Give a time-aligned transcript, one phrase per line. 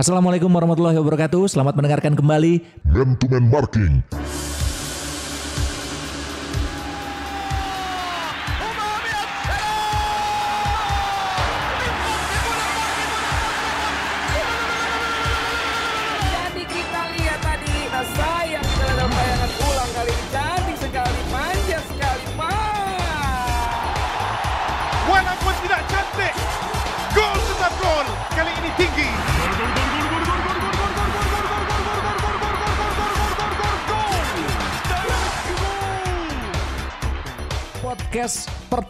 [0.00, 1.44] Assalamualaikum warahmatullahi wabarakatuh.
[1.52, 4.00] Selamat mendengarkan kembali Man to Man Marking.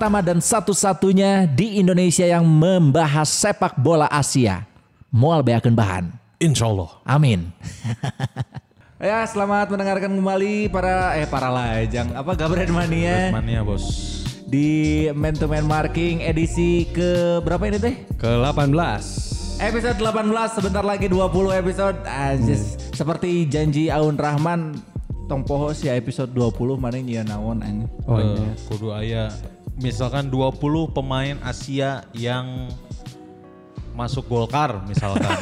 [0.01, 4.65] Pertama dan satu-satunya di Indonesia yang membahas sepak bola Asia.
[5.13, 6.09] Mual beakeun bahan.
[6.41, 6.89] Insya Allah.
[7.05, 7.53] Amin.
[8.97, 13.85] ya, selamat mendengarkan kembali para eh para lajang apa Gabret Mania Mania bos.
[14.49, 18.01] di Man to Man Marking edisi ke berapa ini teh?
[18.17, 18.73] Ke 18.
[19.61, 22.01] Episode 18 sebentar lagi 20 episode.
[22.09, 22.81] Anjis.
[22.97, 24.81] Seperti janji Aun Rahman
[25.29, 27.85] tong poho sih episode 20 mana nyian naon anjing.
[28.09, 28.49] Oh iya.
[28.65, 29.29] Kudu aya
[29.81, 30.61] misalkan 20
[30.93, 32.69] pemain Asia yang
[33.97, 35.29] masuk Golkar misalkan.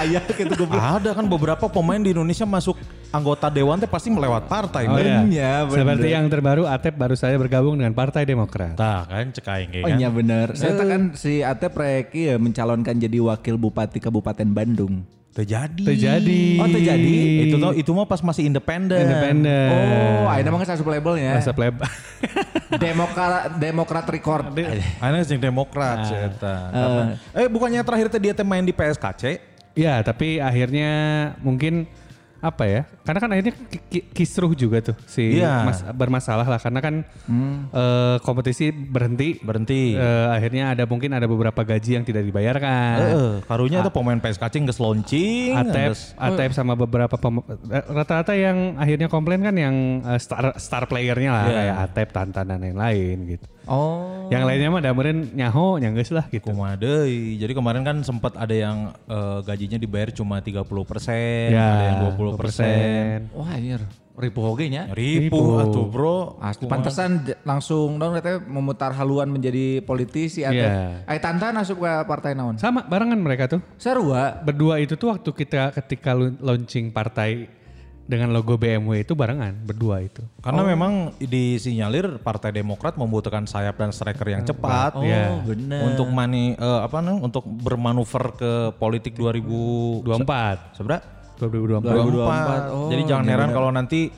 [0.00, 2.80] Ayah gitu gue Ada kan beberapa pemain di Indonesia masuk
[3.12, 4.88] anggota dewan teh pasti melewat partai.
[4.88, 5.68] Oh iya.
[5.68, 5.84] bener.
[5.84, 8.80] Seperti yang terbaru Atep baru saja bergabung dengan Partai Demokrat.
[8.80, 9.98] Tah kan cek aing ge Oh kan.
[10.00, 10.56] iya bener.
[10.56, 15.04] Saya kan si Atep Rek ya mencalonkan jadi wakil bupati Kabupaten Bandung.
[15.30, 15.84] Terjadi.
[15.86, 16.42] Terjadi.
[16.58, 17.16] Oh, terjadi?
[17.46, 18.98] Itu tuh itu mah pas masih independen.
[18.98, 19.70] Independen.
[19.70, 21.38] Oh, akhirnya mah asup labelnya.
[21.38, 21.78] Masa pleb.
[22.84, 24.50] Demokrat Demokrat Record.
[24.98, 26.56] Ana sing Demokrat sih eta.
[26.70, 29.50] Karena- eh bukannya terakhir teh dia main di PSKC?
[29.70, 30.90] ya tapi akhirnya
[31.40, 31.86] mungkin
[32.40, 32.82] apa ya?
[33.04, 35.60] Karena kan akhirnya ki- ki- kisruh juga tuh si Iya.
[35.62, 36.94] mas, bermasalah lah karena kan
[37.70, 39.36] eh, kompetisi berhenti.
[39.38, 39.92] Berhenti.
[39.92, 42.96] Eh, akhirnya ada mungkin ada beberapa gaji yang tidak dibayarkan.
[42.98, 45.52] Heeh, karunya tuh pemain PSKC geus launching.
[46.16, 47.12] Atep sama beberapa
[47.68, 49.76] eh, rata-rata yang akhirnya komplain kan yang
[50.16, 51.54] star star playernya lah Iya.
[51.54, 53.46] kayak Atep, Tantan dan lain-lain gitu.
[53.70, 54.26] Oh.
[54.34, 56.50] Yang lainnya mah damerin nyaho, nyanggeus lah gitu.
[56.50, 57.38] Kumaha deui.
[57.38, 60.66] Jadi kemarin kan sempat ada yang eh, gajinya dibayar cuma 30%,
[61.54, 63.30] Ya, ada yang 20%.
[63.34, 63.82] Wah anjir.
[64.20, 64.84] Ribu hoge nya.
[64.92, 66.36] Ribu atuh, Bro.
[66.44, 71.08] Ah, pantesan langsung dong katanya memutar haluan menjadi politisi atau Iya.
[71.08, 72.60] Ay Tantan asup ke partai naon?
[72.60, 73.64] Sama barengan mereka tuh.
[73.80, 74.44] Sarua.
[74.44, 77.48] Berdua itu tuh waktu kita ketika launching partai
[78.10, 80.18] dengan logo BMW itu barengan berdua itu.
[80.42, 84.98] Karena memang disinyalir Partai Demokrat membutuhkan sayap dan striker yang cepat.
[84.98, 85.38] Oh, Iya.
[85.46, 85.94] bener.
[85.94, 87.22] Untuk mani eh, apa namanya?
[87.22, 90.74] Untuk bermanuver ke politik 2000 24.
[90.74, 91.06] seberapa?
[91.38, 91.86] 2024.
[91.86, 92.74] 2024.
[92.74, 94.10] Oh, Jadi jangan heran kalau nanti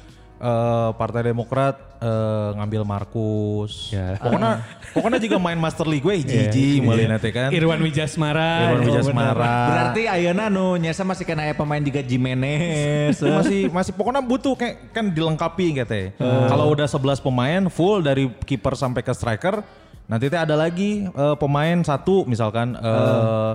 [0.42, 3.94] eh, Partai Demokrat eh, ngambil Markus.
[3.94, 4.18] Ya.
[4.18, 7.54] Pokoknya pokoknya juga main Master League gue hiji-hiji mulai nanti kan.
[7.54, 8.50] Irwan Wijasmara.
[8.66, 9.56] Irwan Oh, Wijasmara.
[9.70, 13.22] Berarti ayeuna nu nyesa masih kena aya pemain juga Jimenez.
[13.22, 16.06] masih masih pokoknya butuh kayak kan dilengkapi gitu ya.
[16.50, 19.62] Kalau udah 11 pemain full dari kiper sampai ke striker,
[20.10, 23.50] nanti teh ada lagi eh, pemain satu misalkan eh,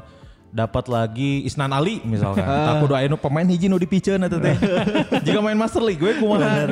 [0.57, 2.41] dapat lagi Isnan Ali misalkan.
[2.41, 4.57] Tak kudu aya nu pemain hiji nu dipiceun eta teh.
[5.25, 6.65] Jika main Master League gue kumaha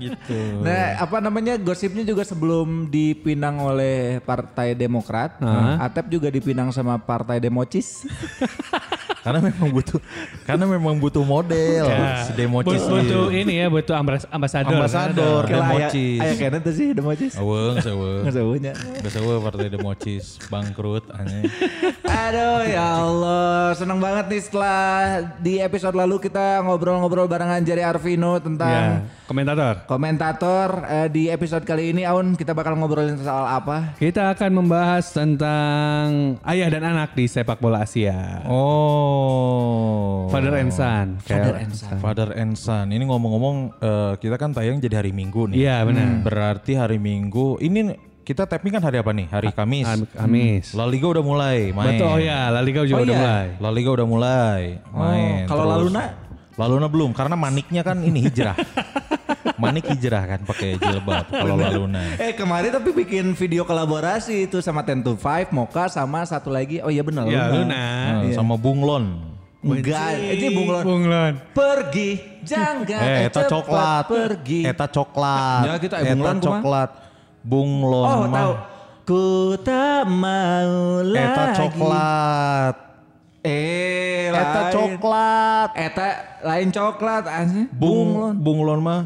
[0.00, 0.64] gitu.
[0.64, 5.36] Nah, apa namanya gosipnya juga sebelum dipinang oleh Partai Demokrat,
[5.76, 8.08] Atep juga dipinang sama Partai Democis.
[9.26, 9.98] karena memang butuh
[10.46, 12.22] karena memang butuh model Ya.
[12.22, 14.78] si Democis But- butuh ini ya, butuh ambas- ambasador.
[14.78, 15.42] Ambasador.
[15.44, 16.20] Aya Democis.
[16.22, 17.32] aya kena tuh sih Democis.
[17.34, 18.22] Aweng, seweng.
[18.22, 18.72] Ngeseunya.
[19.02, 21.42] Gak sewa partai Democis bangkrut aneh.
[22.06, 24.86] Aduh ya Allah, senang banget nih setelah
[25.36, 28.80] di episode lalu kita ngobrol-ngobrol barengan Jari Arvino Ya, tentang
[29.26, 29.74] komentator.
[29.86, 30.68] komentator.
[30.86, 33.96] Eh, di episode kali ini Aun kita bakal ngobrolin soal apa?
[33.96, 38.46] Kita akan membahas tentang ayah dan anak di sepak bola Asia.
[38.46, 39.15] Oh.
[40.26, 41.06] Father and son.
[41.18, 41.96] Father and son.
[41.98, 42.86] Father and son.
[42.90, 45.56] Ini ngomong-ngomong eh, kita kan tayang jadi hari Minggu nih.
[45.62, 46.22] Iya benar.
[46.22, 49.26] Berarti hari Minggu ini kita tapping kan hari apa nih?
[49.30, 49.86] Hari Kamis.
[49.86, 50.74] Am- Kamis.
[50.74, 51.94] La Liga udah mulai main.
[51.94, 53.22] Betul, oh ya, La Liga juga Oh udah iya.
[53.22, 53.46] mulai.
[53.62, 55.42] La Liga udah mulai main.
[55.46, 56.04] kalau Terus- Laluna?
[56.56, 58.56] Laluna belum karena maniknya kan ini hijrah.
[59.56, 62.16] Manik hijrah kan pakai jilbab kalau Laluna.
[62.16, 66.78] Eh kemarin tapi bikin video kolaborasi itu sama Ten to Five, Moka sama satu lagi.
[66.78, 67.56] Oh iya benar Ya, Luna.
[67.56, 67.84] Luna.
[68.22, 69.34] Nah, sama Bunglon.
[69.58, 70.82] Enggak, ini bunglon.
[70.84, 71.32] Bunglon.
[71.50, 72.10] Pergi,
[72.40, 74.04] jangan Eh, eta cepat coklat.
[74.06, 74.60] pergi.
[74.62, 75.60] Eta coklat.
[75.60, 76.90] Ya, kita, eh, eta bunglon coklat.
[77.42, 78.30] Bunglon Oh mah.
[78.32, 78.52] tahu.
[79.02, 79.24] Ku
[79.58, 81.18] tak mau lagi.
[81.18, 82.74] Eta coklat.
[83.40, 84.72] Eh, Eta lain.
[84.72, 85.68] coklat.
[85.72, 86.06] Eta
[86.44, 87.66] lain coklat anjing.
[87.72, 88.34] Bung, Bunglon.
[88.36, 89.02] bunglon mah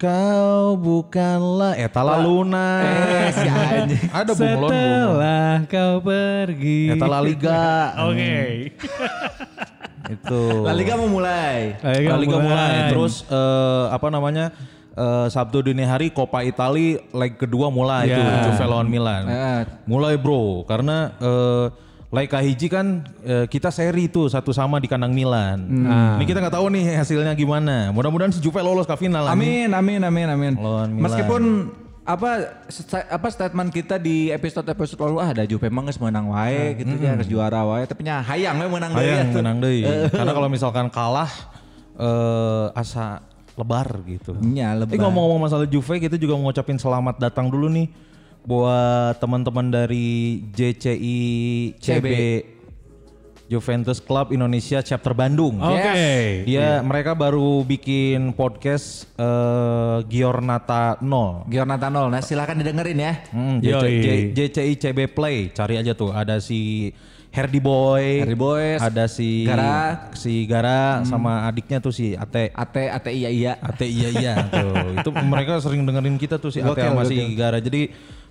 [0.00, 2.80] Kau bukanlah Eta La Luna.
[2.80, 4.08] Eh, si anjing.
[4.08, 5.12] Ada bunglon bunglon.
[5.12, 6.80] Setelah kau pergi.
[6.88, 7.64] Eta La Liga.
[8.08, 8.36] Oke.
[10.08, 10.40] Itu.
[10.64, 11.76] La Liga mau mulai.
[11.84, 12.88] La Liga mulai.
[12.88, 14.48] Terus eh, apa namanya?
[14.96, 18.16] eh, Sabtu dini hari Coppa Italia leg kedua mulai Ya.
[18.16, 19.28] itu Juve lawan Milan.
[19.28, 19.60] Eh.
[19.84, 21.66] Mulai bro karena eh,
[22.10, 25.62] leg kahiji kan eh, kita seri tuh satu sama di kandang Milan.
[25.62, 26.18] Nah.
[26.18, 27.94] Ini kita nggak tahu nih hasilnya gimana.
[27.94, 29.30] Mudah-mudahan si Juve lolos ke final.
[29.30, 30.52] Amin, amin, amin, amin.
[30.58, 31.06] Lawan Milan.
[31.06, 31.42] Meskipun
[32.02, 32.30] apa
[32.66, 36.74] sta- apa statement kita di episode episode lalu ah ada Juve emang geus menang wae
[36.74, 39.82] gitu ya geus juara wae tapi nya hayang we menang deui Hayang menang deui.
[40.18, 41.30] Karena kalau misalkan kalah
[41.94, 43.22] eh, asa
[43.54, 44.34] lebar gitu.
[44.42, 44.90] Nya lebar.
[44.90, 47.86] Eh ngomong-ngomong masalah Juve kita juga mau ngucapin selamat datang dulu nih
[48.44, 51.18] buat teman-teman dari JCI
[51.76, 52.08] CB
[53.50, 55.58] Juventus Club Indonesia chapter Bandung.
[55.58, 56.46] Oke.
[56.46, 61.50] Dia mereka baru bikin podcast eh, Giornata 0.
[61.50, 62.14] Giornata nol.
[62.14, 63.12] Nah, silakan didengerin ya.
[63.34, 63.58] Hmm.
[63.58, 66.14] JC, JCI CB Play, cari aja tuh.
[66.14, 66.94] Ada si
[67.34, 70.10] Herdi Boy, Herdi Boy, ada si Gara.
[70.18, 72.54] si Gara sama adiknya tuh si Ate.
[72.54, 73.52] Ate ate iya iya.
[73.58, 74.98] Ate iya iya tuh.
[74.98, 77.18] Itu mereka sering dengerin kita tuh si Ate sama si.
[77.34, 77.58] Gara.
[77.58, 77.90] Jadi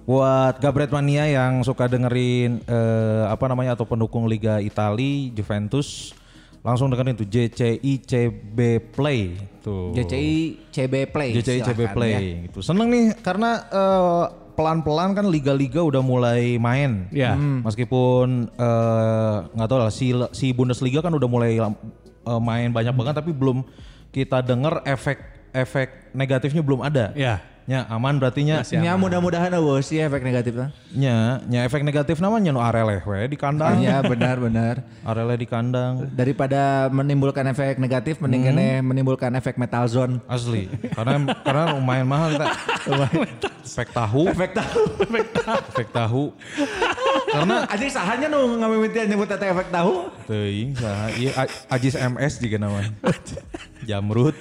[0.10, 6.18] buat Gabret Mania yang suka dengerin eh, apa namanya atau pendukung Liga Itali Juventus
[6.66, 8.58] langsung dengerin tuh JCI CB
[8.90, 9.94] Play tuh.
[9.94, 10.34] JCI
[10.74, 11.30] CB Play.
[11.38, 12.20] JCI CB Play ya.
[12.50, 12.60] gitu.
[12.66, 14.24] Seneng nih karena eh,
[14.58, 17.06] pelan-pelan kan liga-liga udah mulai main.
[17.14, 17.38] Ya.
[17.38, 17.62] Hmm.
[17.62, 23.22] Meskipun eh, nggak tahu lah si si Bundesliga kan udah mulai eh, main banyak banget
[23.22, 23.62] tapi belum
[24.10, 25.22] kita denger efek
[25.54, 27.14] efek negatifnya belum ada.
[27.14, 27.46] Ya.
[27.70, 28.66] Ya aman berarti nya.
[28.66, 30.74] Nya mudah-mudahan eueuh sih efek negatifnya.
[30.90, 33.78] Nya, nya efek negatif namanya nu areleh we di kandang.
[33.78, 34.82] Iya benar benar.
[35.06, 36.10] Areleh di kandang.
[36.10, 38.82] Daripada menimbulkan efek negatif mending Hmm.
[38.82, 40.18] menimbulkan efek metal zone.
[40.26, 40.66] Asli.
[40.98, 42.48] karena karena lumayan mahal kita.
[43.62, 44.24] efek tahu.
[44.34, 44.82] Efek tahu.
[45.70, 46.24] efek tahu.
[47.30, 50.10] Karena anjing sahanya nu ngamimitian nyebut eta efek tahu.
[50.26, 52.90] Teuing saha ieu A- Ajis MS juga namanya.
[53.86, 54.34] Jamrut.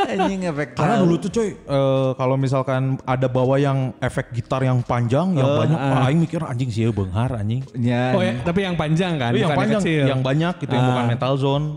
[0.00, 1.04] Anjing efek Karena tahu.
[1.04, 5.78] dulu tuh coy eh, kalau misalkan ada bawa yang efek gitar yang panjang yang banyak
[5.82, 7.66] wah, aing mikir anjing sih beunghar anjing.
[7.74, 8.14] Nya.
[8.14, 10.04] Oh ya, tapi yang panjang kan, Tapi yang bukan panjang kecil.
[10.06, 11.66] yang banyak gitu yang bukan metal zone.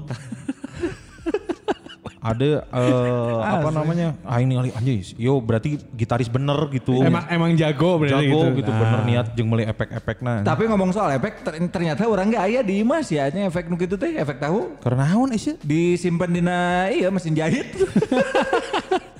[2.25, 4.17] ada eh, apa namanya?
[4.25, 7.01] Aing ningali anjing yo berarti gitaris bener gitu.
[7.01, 8.65] Emang emang jago berarti jago gitu.
[8.65, 10.41] gitu, bener niat jeung meuli efek-efekna.
[10.41, 13.77] Tapi ngomong soal efek ter- ternyata orang gak aya di Imas ya nya efek nu
[13.77, 15.53] kitu teh efek tahu Karena naon sih?
[15.61, 17.69] disimpan dina iya mesin jahit.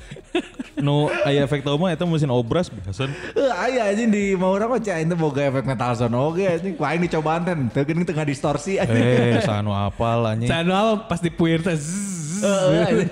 [0.75, 3.07] Nu aya efek tahu mah eta mesin obras biasa.
[3.31, 6.75] Eh aya anjing di mau urang mah cai itu boga efek metal zone oge anjing.
[6.75, 9.39] Ku aing dicobaan teh teu geuning tengah distorsi anjing.
[9.39, 10.51] Eh, sanu apal anjing.
[10.51, 12.43] Saya awal pas dipuir teh zzz.
[12.43, 13.11] Heeh, anjing.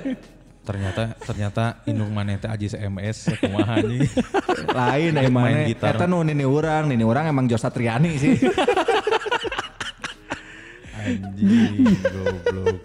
[0.63, 4.11] ternyata ternyata indung maneh teh Ajis MS kumaha anjing.
[4.71, 5.95] Lain emang gitar.
[5.95, 8.35] Eta nu nini urang, nini urang emang Jos Satriani sih.
[11.03, 12.79] Anjing, goblok.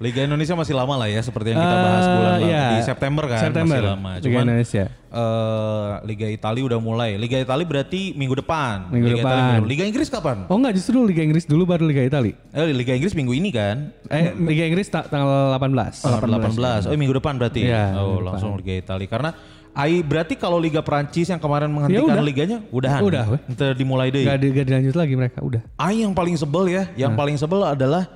[0.00, 2.64] Liga Indonesia masih lama lah ya seperti yang kita bahas Eh, bulan lalu iya.
[2.66, 3.76] di September kan September.
[3.76, 4.10] masih lama.
[4.10, 4.84] Liga Cuman Indonesia.
[5.12, 7.10] eh, Liga Italia udah mulai.
[7.14, 8.88] Liga Italia berarti minggu depan.
[8.88, 9.52] Minggu Liga Italia depan.
[9.54, 10.36] minggu- Liga Inggris kapan?
[10.48, 12.32] Oh enggak justru Liga Inggris dulu baru Liga Itali.
[12.50, 13.92] Eh, Liga Inggris minggu ini kan?
[14.08, 16.00] Eh Liga Inggris ta- tanggal 18.
[16.00, 16.88] Tanggal 18.
[16.88, 17.60] Oh, minggu depan berarti.
[17.62, 19.30] Iya, oh, langsung Liga Italia karena
[19.70, 22.18] Ai berarti kalau Liga Prancis yang kemarin menghentikan udah.
[22.20, 23.00] liganya udahan.
[23.00, 23.38] Udah.
[23.46, 24.26] Ntar dimulai deh.
[24.26, 25.62] Gak, gak dilanjut lagi mereka udah.
[25.78, 27.18] Aing yang paling sebel ya, yang Nah.
[27.22, 28.10] paling sebel adalah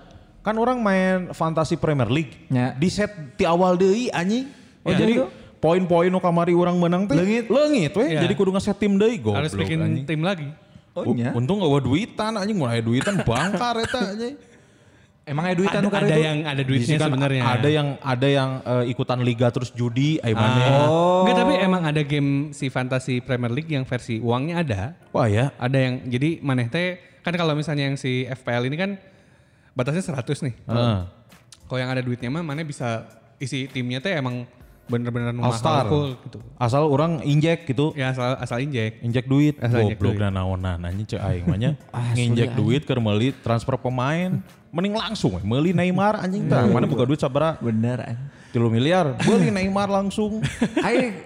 [0.45, 2.37] kan orang main Fantasy Premier League.
[2.47, 2.77] Ya.
[2.77, 4.45] Di set ti awal deui anjing.
[4.85, 5.25] Oh, Ya, jadi
[5.57, 7.49] poin-poin nu kamari orang menang teh Leungit.
[7.49, 8.13] leungit weh.
[8.13, 8.21] Ya.
[8.21, 10.05] Jadi kudu ngeset tim deui goblok Harus bikin anjing.
[10.05, 10.53] tim lagi.
[10.93, 11.33] Oh nya.
[11.33, 14.37] Untung gak duitan anjing mun aya duitan bangkar eta anjing.
[15.25, 16.21] Emang aya duitan Ada, ada itu?
[16.21, 17.43] yang ada Di duitnya kan sebenarnya.
[17.49, 20.69] Ada yang ada yang eh, ikutan liga terus judi aya maneh.
[20.85, 21.25] Oh.
[21.25, 24.81] Enggak tapi emang ada game si Fantasy Premier League yang versi uangnya ada.
[25.11, 25.49] Wah ya.
[25.57, 28.91] Ada yang jadi maneh teh kan kalau misalnya yang si FPL ini kan
[29.75, 30.55] batasnya 100 nih.
[30.67, 30.99] Heeh.
[31.65, 33.05] Kalau yang ada duitnya mah maneh bisa
[33.39, 34.47] isi timnya teh emang
[34.85, 35.57] bener-bener mahal
[35.89, 36.39] full gitu.
[36.61, 37.97] Asal orang injek gitu.
[37.97, 39.01] Ya asal asal injek.
[39.01, 40.21] Injek duit, Asal injek goblok duit.
[40.21, 41.71] dan naonan anjing cek aing mah nya.
[42.17, 46.69] Nginjek duit keur meuli transfer pemain, mending langsung we meuli Neymar anjing tah.
[46.69, 47.57] Mana buka duit sabaraha?
[47.65, 48.29] Bener anjing.
[48.55, 50.39] 3 miliar, beli Neymar langsung.
[50.87, 51.17] Aing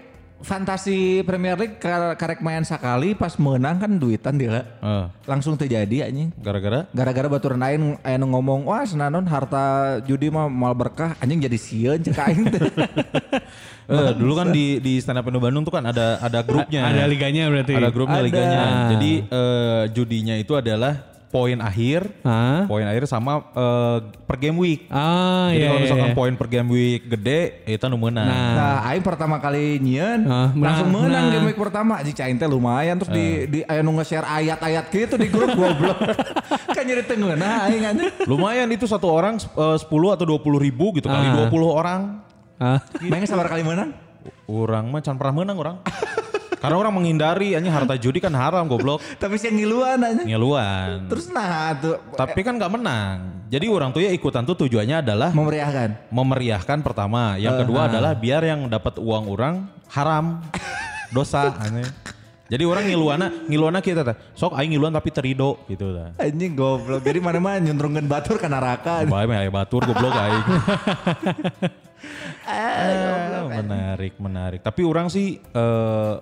[0.41, 6.07] fantasi Premier League kar- karek main sekali pas menang kan duitan dia Eh, langsung terjadi
[6.07, 11.19] anjing gara-gara gara-gara baturan lain aya nu ngomong wah senanon harta judi mah mal berkah
[11.19, 12.61] anjing jadi sieun cek aing teh
[13.89, 16.85] eh, dulu kan di di stand up Indo Bandung tuh kan ada ada grupnya.
[16.85, 17.73] Ada liganya berarti.
[17.73, 18.27] Ada grupnya Ada.
[18.29, 18.61] liganya.
[18.93, 22.65] Jadi eh, judinya itu adalah poin akhir, Hah?
[22.65, 24.89] poin akhir sama eh, per game week.
[24.89, 25.67] Ah, Jadi iya.
[25.69, 26.17] kalau iya, misalkan iya.
[26.17, 28.25] poin per game week gede, itu nu menang.
[28.25, 28.53] Nah.
[28.57, 31.33] Nah, aing pertama kali nyieun Ah, langsung nah, menang nah.
[31.37, 31.93] game week pertama.
[32.01, 35.99] Anjing cain teh lumayan terus di di aya nu nge-share ayat-ayat gitu di grup goblok.
[36.77, 38.09] kan nyari tengeuna aing anjing.
[38.25, 41.49] Lumayan itu satu orang eh, 10 atau 20 ribu gitu kali Ah.
[41.53, 42.01] 20 orang.
[42.57, 42.81] Ah.
[43.05, 43.93] Mainnya sabar kali menang.
[44.49, 45.77] Orang mah can pernah menang orang.
[46.57, 49.05] Karena orang menghindari anjing harta judi kan haram goblok.
[49.21, 50.27] Tapi sih ngiluan anjing.
[50.27, 51.07] Ngeluan.
[51.13, 53.17] Terus nah tuh Tapi kan nggak menang.
[53.49, 56.13] Jadi orang tuh ya ikutan tuh tujuannya adalah memeriahkan.
[56.13, 57.41] memeriahkan pertama.
[57.41, 59.55] Yang kedua adalah biar yang dapat uang orang
[59.93, 60.45] haram.
[61.09, 61.89] Dosa aneh.
[62.49, 64.17] Jadi orang ngiluana, ngiluana kita teh.
[64.33, 66.17] Sok aing ngiluan tapi terido gitu tah.
[66.17, 67.05] Anjing goblok.
[67.05, 69.05] Jadi mana-mana nyuntrungkeun batur ke neraka.
[69.05, 70.45] Bae mah batur goblok aing.
[72.49, 74.61] Ah, menarik, menarik.
[74.65, 76.15] Tapi orang sih eh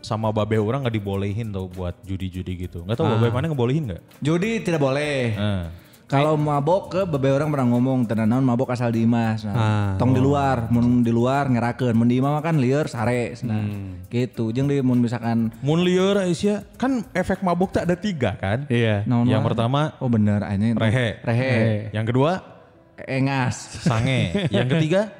[0.00, 2.86] sama babe orang nggak dibolehin tau buat judi-judi gitu.
[2.86, 4.02] Nggak tahu babe mana ngebolehin nggak?
[4.22, 5.34] Judi tidak boleh.
[5.34, 5.64] Eh.
[6.08, 9.44] Kalau mabok ke bebe orang pernah ngomong tenan naon mabok asal di Imas.
[9.44, 9.92] Nah, Ah.
[10.00, 13.36] tong di luar, mun di luar ngerakeun, mun di imah mah kan lieur sare.
[13.44, 13.60] Nah,
[14.08, 14.48] gitu.
[14.48, 18.64] Jeung di mun misalkan Mun lieur Aisyah, kan efek mabuk tak ada tiga kan?
[18.72, 19.04] Iya.
[19.04, 21.20] naon Yang pertama oh bener ini rehe.
[21.20, 21.52] Rehe.
[21.92, 22.32] Yang kedua
[23.04, 23.84] Engas.
[23.84, 24.48] sange.
[24.48, 25.12] Yang ketiga,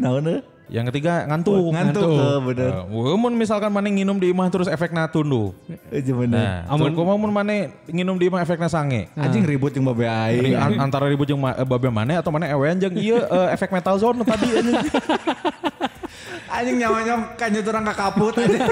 [0.00, 0.40] Naon deh?
[0.70, 1.74] Yang ketiga ngantuk.
[1.74, 2.70] Ngantuk ke bener.
[2.86, 5.50] Uh, mun misalkan mana nginum di imah terus efeknya tunduh.
[5.90, 6.64] Iya bener.
[6.64, 9.10] Nah, amun kumaha mun mana nginum di imah efeknya sange.
[9.18, 10.54] Anjing ribut jeung babe aing.
[10.54, 13.74] an- antara ribut jeung ma- eh, babe mana atau mana ewean jeung ieu eh, efek
[13.74, 14.78] metal zone tadi anjing.
[16.50, 18.62] Anjing nyawanya kan orang ka kaput anjing.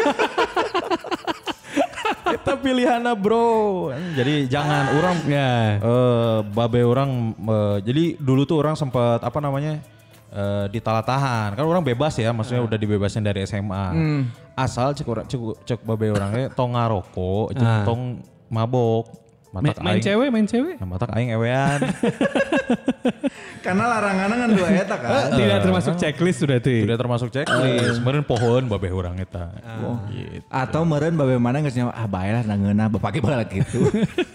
[2.29, 3.89] Kita pilihannya bro.
[4.13, 5.81] Jadi jangan orang Ya.
[5.83, 9.83] eh babe orang eh, jadi dulu tuh orang sempat apa namanya
[10.31, 13.87] eh ditalatahan kan orang bebas ya maksudnya udah dibebasin dari SMA
[14.55, 17.83] asal cek orang cek, cek babe orangnya tong ngarokok jeung Ah.
[17.83, 19.09] tong mabok
[19.49, 20.05] Main, matak main aing.
[20.05, 20.77] cewek, main cewek.
[20.77, 21.81] nah, matak aing ewean
[23.69, 25.13] Karena larangan kan dua eta kan.
[25.37, 26.89] Tidak termasuk checklist sudah tuh.
[26.89, 31.93] sudah termasuk checklist meureun pohon babe orang eta gitu Atau meren babe mana geus nyawa
[31.93, 33.93] ah bae lah nangeuna bapake bae gitu.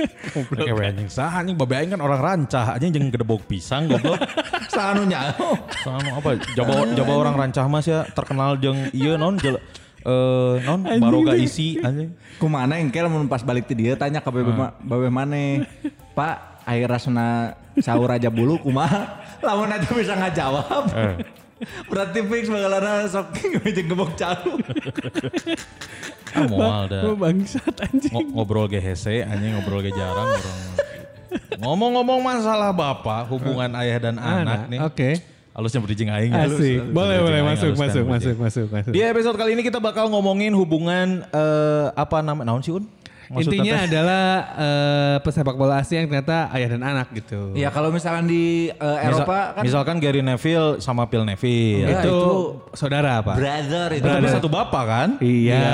[0.69, 4.21] ewean jeung saha anjing babe aing kan orang rancah anjing jeung gedebok pisang goblok
[4.73, 5.57] Sanu nyaho.
[5.81, 6.37] Sama apa?
[6.53, 9.57] Coba coba orang rancah mas ya terkenal jeung iya non jel,
[10.05, 12.13] eh non baroga isi anjing.
[12.37, 15.65] Kumana engkel mun pas balik ti dieu tanya ka babe ma, babe mane.
[16.13, 19.22] Pak, air rasuna sahur aja bulu kumaha?
[19.43, 20.83] Lamun aja bisa ngajawab.
[20.95, 21.15] Eh.
[21.87, 24.59] Berarti fix bagalana sok jeung gebok calu.
[26.33, 27.01] Ah moal dah.
[27.05, 28.11] Oh, bangsat anjing.
[28.11, 30.57] Ngo- ngobrol ge hese anjing ngobrol ge jarang orang.
[31.61, 34.79] Ngomong-ngomong masalah bapak hubungan ayah dan anak nih.
[34.81, 35.09] Oke.
[35.53, 36.57] Halusnya bridging aing halus.
[36.57, 36.81] Asik.
[36.89, 37.37] Boleh, boleh.
[37.37, 38.09] aing, Masuk, masuk, bridging.
[38.09, 38.91] masuk, masuk, masuk.
[38.91, 42.89] Di episode kali ini kita bakal ngomongin hubungan eh, apa nama naon sih Un?
[43.25, 43.87] Maksudnya Intinya teh?
[43.87, 47.53] adalah eh, pesepak bola Asia yang ternyata ayah dan anak gitu.
[47.53, 51.83] Ya kalau misalkan di eh, Misal- Eropa kan misalkan Gary Neville sama Phil Neville.
[51.83, 52.19] Ya, itu, itu
[52.73, 53.33] saudara apa?
[53.33, 54.03] brother itu.
[54.03, 55.09] Tapi satu bapak kan?
[55.19, 55.67] Iya.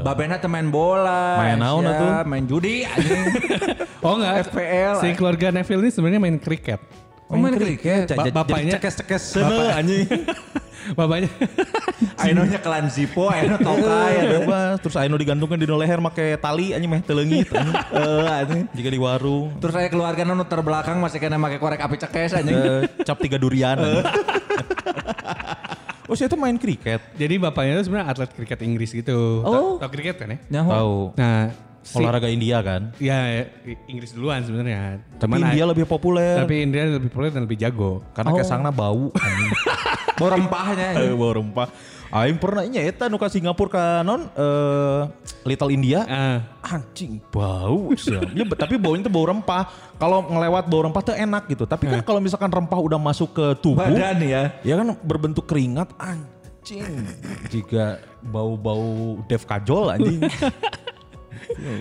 [0.00, 1.38] Babena teh main bola.
[1.38, 2.22] Main naon ya?
[2.22, 3.24] Main judi anjing.
[4.04, 4.52] Oh enggak.
[4.52, 5.00] FPL.
[5.00, 6.76] Si keluarga Neville ini sebenarnya main kriket.
[7.24, 8.12] Oh, main kriket.
[8.12, 10.04] Ba- bapaknya- cekes-cekes sana anjing.
[10.92, 11.32] Bapaknya
[12.24, 14.20] Ainonya kelan Zipo, aino tokai.
[14.20, 14.28] ada.
[14.40, 14.76] Bebas.
[14.84, 17.76] Terus Aino digantungkan di leher make tali anjing meh telengit anjing.
[17.94, 18.64] Eh, anjing.
[18.76, 19.56] Jika di warung.
[19.60, 22.56] Terus saya keluarga nu terbelakang masih kena make korek api cekes anjing.
[22.56, 23.80] Eh, cap tiga durian.
[23.80, 24.04] anjing.
[26.10, 27.00] oh, saya tuh main kriket.
[27.16, 29.40] jadi bapaknya itu sebenarnya atlet kriket Inggris gitu.
[29.44, 29.80] Oh.
[29.80, 30.38] Tahu kriket kan ya?
[30.64, 31.16] Tahu.
[31.16, 31.52] Nah,
[31.84, 32.90] si- Olahraga India kan.
[32.96, 35.04] Ya, I- Inggris duluan sebenarnya.
[35.14, 36.40] Tapi India lebih populer.
[36.40, 38.00] Tapi India lebih populer dan lebih jago.
[38.10, 39.12] karena kesangna bau.
[40.14, 40.94] Bau rempahnya.
[40.94, 41.68] Eh, bau rempah.
[42.14, 45.00] Aing pernah nya eta nu ka Singapura ka non eh,
[45.42, 46.06] Little India.
[46.06, 47.90] Ah, anjing bau.
[48.30, 49.66] Ya, tapi baunya tuh bau rempah.
[49.98, 51.66] Kalau ngelewat bau rempah tuh enak gitu.
[51.66, 54.54] Tapi kan kalau misalkan rempah udah masuk ke tubuh, Badan ya.
[54.62, 56.86] ya kan berbentuk keringat anjing.
[57.50, 60.22] Jika bau-bau Dev Kajol anjing.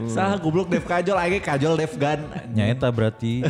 [0.07, 2.19] Sah goblok Dev Kajol lagi Kajol Dev Gan.
[2.49, 3.43] Nyaeta berarti.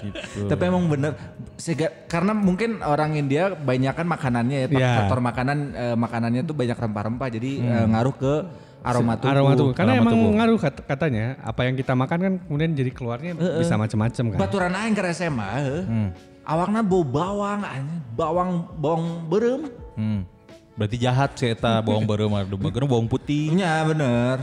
[0.00, 0.46] gitu.
[0.46, 1.14] Tapi emang bener
[1.54, 4.90] sehingga karena mungkin orang India banyak kan makanannya ya, Iya.
[4.98, 8.34] faktor makanan eh, makanannya tuh banyak rempah-rempah jadi eh, ngaruh ke
[8.80, 9.30] aroma tubuh.
[9.30, 9.72] aroma tubuh.
[9.76, 10.32] Karena Aroma emang tubuh.
[10.32, 14.38] ngaruh kat- katanya apa yang kita makan kan kemudian jadi keluarnya bisa macam-macam kan.
[14.40, 15.84] Baturan aing ke SMA, heuh.
[16.42, 17.60] awakna bau bawang,
[18.16, 19.62] bawang bawang berem.
[19.94, 20.24] Hmm.
[20.74, 23.52] Berarti jahat sih eta bawang Bageuna bawang putih.
[23.52, 24.36] Iya bener.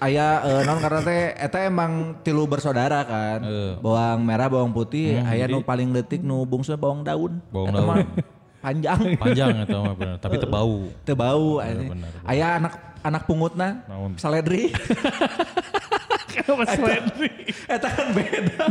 [0.00, 3.44] Aya eh, non karena teh eta emang tilu bersaudara kan.
[3.44, 3.72] Eh.
[3.84, 7.36] Bawang merah, bawang putih, aya nu paling detik nu bungsu bawang daun.
[7.52, 8.08] Bawang Eta daun.
[8.60, 9.00] panjang.
[9.22, 10.88] Panjang eta mah bener, tapi teu bau.
[11.04, 11.92] Teu bau anjing.
[11.92, 13.84] bener, Aya anak anak pungutna
[14.16, 14.72] saledri.
[16.58, 17.30] Mas Landry.
[17.66, 18.62] Eta kan beda.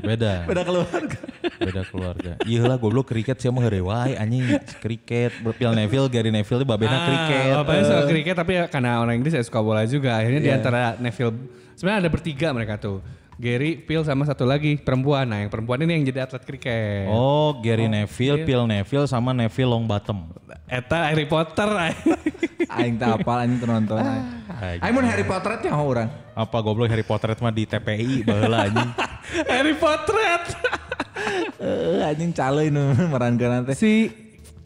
[0.00, 0.32] Beda.
[0.46, 1.18] Beda keluarga.
[1.58, 2.32] Beda keluarga.
[2.44, 5.32] Iya lah goblok kriket sih mah wae anjing kriket.
[5.54, 7.52] Phil Neville, Gary Neville itu babena kriket.
[7.52, 10.18] Ah, Bapaknya suka kriket tapi ya karena orang Inggris ya suka bola juga.
[10.18, 10.56] Akhirnya di Iya.
[10.60, 11.34] antara Neville,
[11.74, 12.98] sebenarnya ada bertiga mereka tuh.
[13.38, 15.22] Gary, Phil sama satu lagi perempuan.
[15.22, 17.06] Nah yang perempuan ini yang jadi atlet kriket.
[17.06, 18.02] Oh, Gary iya.
[18.02, 20.34] Neville, Phil Neville sama Neville Longbottom.
[20.66, 21.70] Eta Harry Potter.
[22.74, 24.02] Aing tak apal anjing nonton.
[24.02, 24.82] Aing.
[24.82, 26.10] Aing mun Harry Potter teh nyaho urang.
[26.34, 28.90] Apa goblok Harry Potter mah di TPI baheula anjing.
[29.54, 30.42] Harry Potter.
[31.62, 33.78] Eh anjing caloy nu merankeun teh.
[33.78, 34.10] si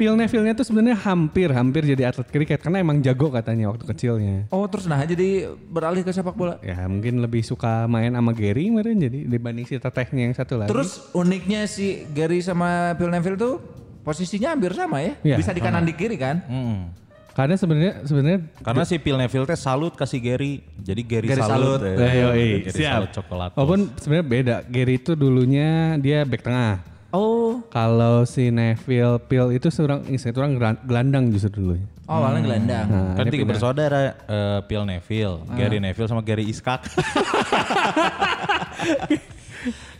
[0.03, 4.51] Phil Neville-nya tuh sebenarnya hampir hampir jadi atlet kriket karena emang jago katanya waktu kecilnya.
[4.51, 6.59] Oh terus nah jadi beralih ke sepak bola.
[6.59, 10.75] Ya mungkin lebih suka main sama Gary kemarin jadi dibanding si tetehnya yang satu lagi.
[10.75, 13.63] Terus uniknya si Gary sama Phil Neville tuh
[14.03, 15.15] posisinya hampir sama ya.
[15.23, 16.43] Iya, Bisa di kanan di kiri kan.
[16.51, 16.99] Mm.
[17.33, 20.67] karena sebenarnya sebenarnya Karena si Phil Neville teh salut kasih Gary.
[20.83, 21.79] Jadi Gary, Gary salut.
[21.79, 21.97] salut.
[21.97, 22.93] yoi, Gary siap.
[23.07, 23.51] salut coklat.
[23.55, 24.57] Walaupun sebenarnya beda.
[24.67, 26.92] Gary itu dulunya dia back tengah.
[27.13, 27.61] Oh.
[27.69, 31.85] Kalau si Neville Phil itu seorang itu orang gelan- gelandang justru dulunya.
[32.09, 32.87] Oh, awalnya gelandang.
[32.89, 36.83] Nah, Kan tiga bersaudara, eh, Phil Neville, Gary Neville sama Gary Iskak.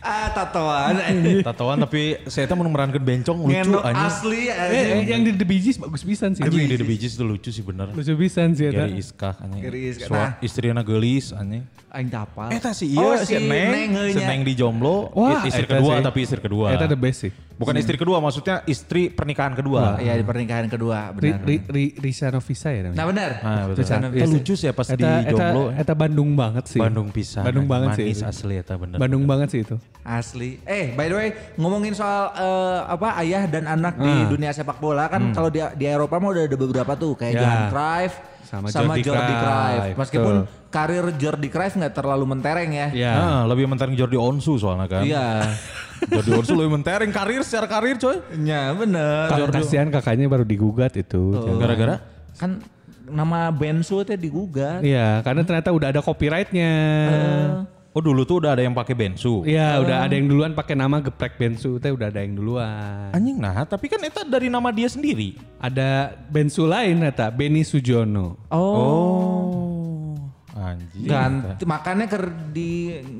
[0.03, 0.93] Ah, tatoan.
[1.47, 4.03] Tatoan tapi saya tuh mau memerankan bencong lucu Ngeno anjing.
[4.05, 4.83] asli Eh, anjing.
[4.83, 6.43] eh, yang di The Bee Gees bagus pisan sih.
[6.43, 7.87] Anjing di The Bee Gees itu lucu sih bener.
[7.89, 8.83] Lucu pisan sih eta.
[8.83, 9.61] Gary Iskak anjing.
[9.61, 10.07] Gary Iskak.
[10.07, 10.31] Sua- Nah.
[10.39, 11.63] istrina gelis anjing.
[11.89, 12.49] Aing tak apal.
[12.49, 14.19] Eta sih Oh, iya si si Neng, Neng si.
[14.19, 16.03] Neng di jomblo, Wah, istri eta kedua sih.
[16.03, 16.67] tapi istri kedua.
[16.69, 17.31] Eta the best sih.
[17.53, 20.01] Bukan istri kedua maksudnya istri pernikahan kedua.
[20.01, 21.45] Iya di pernikahan kedua benar.
[21.45, 22.97] Ri, Ri, Risa Novisa ya namanya.
[22.97, 23.31] Nah benar.
[23.37, 23.79] Nah, betul.
[23.79, 23.95] Bisa.
[24.01, 25.63] Eta lucu sih ya pas di jomblo.
[25.71, 26.81] eta Bandung banget sih.
[26.81, 27.45] Bandung pisan.
[27.45, 28.05] Bandung banget sih.
[28.05, 28.25] Manis itu.
[28.25, 28.97] asli eta bener.
[28.97, 29.77] Bandung banget sih itu.
[30.01, 30.59] Asli.
[30.63, 34.27] Eh, by the way, ngomongin soal eh, apa ayah dan anak di Ah.
[34.27, 37.39] dunia sepak bola kan kalau di di Eropa mah udah ada beberapa tuh kayak Ya.
[37.39, 39.95] Johan Cruyff Sama sama, Jordi Jordi, Cruyff.
[39.97, 40.69] Meskipun betul.
[40.69, 42.87] karir Jordi Cruyff nggak terlalu mentereng ya.
[42.91, 43.13] Iya.
[43.15, 45.01] Nah, lebih mentereng Jordi Onsu soalnya kan.
[45.01, 45.41] Iya.
[46.11, 48.19] Jordi Onsu lebih mentereng karir secara karir coy.
[48.43, 49.25] Ya bener.
[49.25, 51.31] Ka- Kasihan kakaknya baru digugat itu.
[51.55, 51.97] Gara-gara
[52.35, 52.59] Kan
[53.03, 54.83] nama Bensu teh digugat.
[54.83, 56.71] Iya, karena ternyata udah ada copyrightnya.
[57.93, 59.45] Oh dulu tuh udah ada yang pakai bensu.
[59.45, 63.13] Iya, udah ada yang duluan pakai nama geprek Bensu teh udah ada yang duluan.
[63.13, 65.37] Anjing nah, tapi kan itu dari nama dia sendiri.
[65.61, 68.41] Ada Bensu lain ternyata, Benny Sujono.
[68.49, 69.72] Oh.
[70.65, 71.03] Anjing.
[71.03, 72.69] Ganti makanya ker di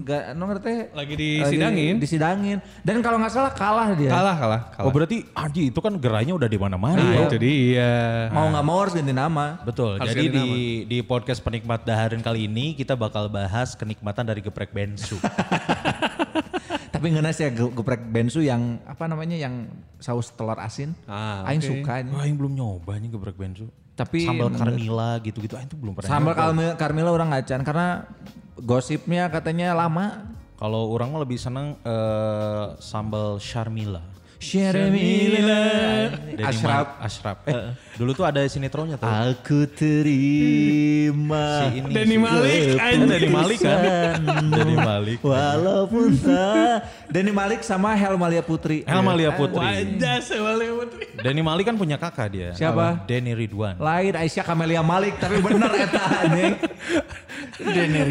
[0.01, 1.95] gak no ngerti Lagi disidangin.
[1.97, 4.85] disidangin dan kalau nggak salah kalah dia Kalah, kalah, kalah.
[4.85, 6.97] Oh berarti anjing itu kan gerainya udah di mana-mana.
[6.97, 8.29] Nah, itu dia.
[8.29, 9.97] mau nggak mau harus ganti nama Betul.
[9.97, 10.47] Harus Jadi di
[10.85, 15.19] di podcast penikmat dahareun kali ini kita bakal bahas kenikmatan dari geprek bensu.
[16.93, 19.65] tapi ngenes ya ge- geprek bensu yang apa namanya yang
[19.97, 21.67] saus telur asin Ah, Aing oke.
[21.75, 22.09] suka ini.
[22.09, 23.67] Wah, yang belum nyoba nih geprek bensu.
[23.93, 26.09] Tapi sambal Carmila gitu-gitu, Aing tuh belum pernah.
[26.09, 26.33] sambal.
[26.33, 27.87] Carmila, Carmila orang ngacan karena
[28.57, 33.99] gosipnya katanya lama Kalau orang mah lebih seneng eh, sambal Sharmila.
[34.43, 35.39] Denny
[36.43, 37.37] Ashraf Ashraf.
[37.45, 39.07] Eh, dulu tuh ada sinetronnya tuh.
[39.07, 42.97] Aku terima Si ini, si- Malik, Eh.
[42.99, 43.79] Denny Malik kan.
[44.49, 45.19] Denny Malik.
[45.21, 46.77] Walaupun tak
[47.07, 49.63] Denny Malik sama Helmalia Putri Helmalia Putri.
[49.63, 51.03] Wajah Sewale Putri.
[51.15, 52.49] Denny Malik kan punya kakak dia.
[52.51, 53.05] Siapa?
[53.05, 53.77] Denny Ridwan.
[53.77, 56.53] Lain Aisyah Kamelia Malik tapi bener eta anjing.